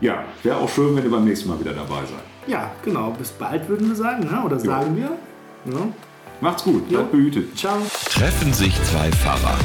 ja, 0.00 0.24
wäre 0.42 0.56
auch 0.56 0.68
schön, 0.68 0.94
wenn 0.96 1.04
ihr 1.04 1.10
beim 1.10 1.24
nächsten 1.24 1.48
Mal 1.48 1.58
wieder 1.60 1.72
dabei 1.72 2.00
seid. 2.00 2.24
Ja, 2.46 2.70
genau. 2.84 3.10
Bis 3.18 3.30
bald 3.30 3.68
würden 3.68 3.88
wir 3.88 3.96
sagen, 3.96 4.24
ne? 4.24 4.42
oder 4.44 4.58
sagen 4.58 4.96
wir. 4.96 5.10
Ne? 5.64 5.92
Macht's 6.40 6.64
gut, 6.64 6.88
bleibt 6.88 7.10
behütet. 7.12 7.56
Ciao. 7.56 7.78
Treffen 8.10 8.52
sich 8.52 8.74
zwei 8.84 9.10
Pfarrer. 9.10 9.58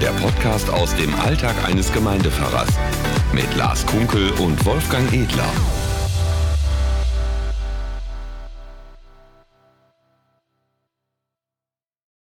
Der 0.00 0.10
Podcast 0.10 0.70
aus 0.70 0.94
dem 0.96 1.14
Alltag 1.20 1.54
eines 1.66 1.92
Gemeindepfarrers. 1.92 2.68
Mit 3.32 3.54
Lars 3.56 3.84
Kunkel 3.86 4.30
und 4.38 4.64
Wolfgang 4.64 5.10
Edler. 5.12 5.48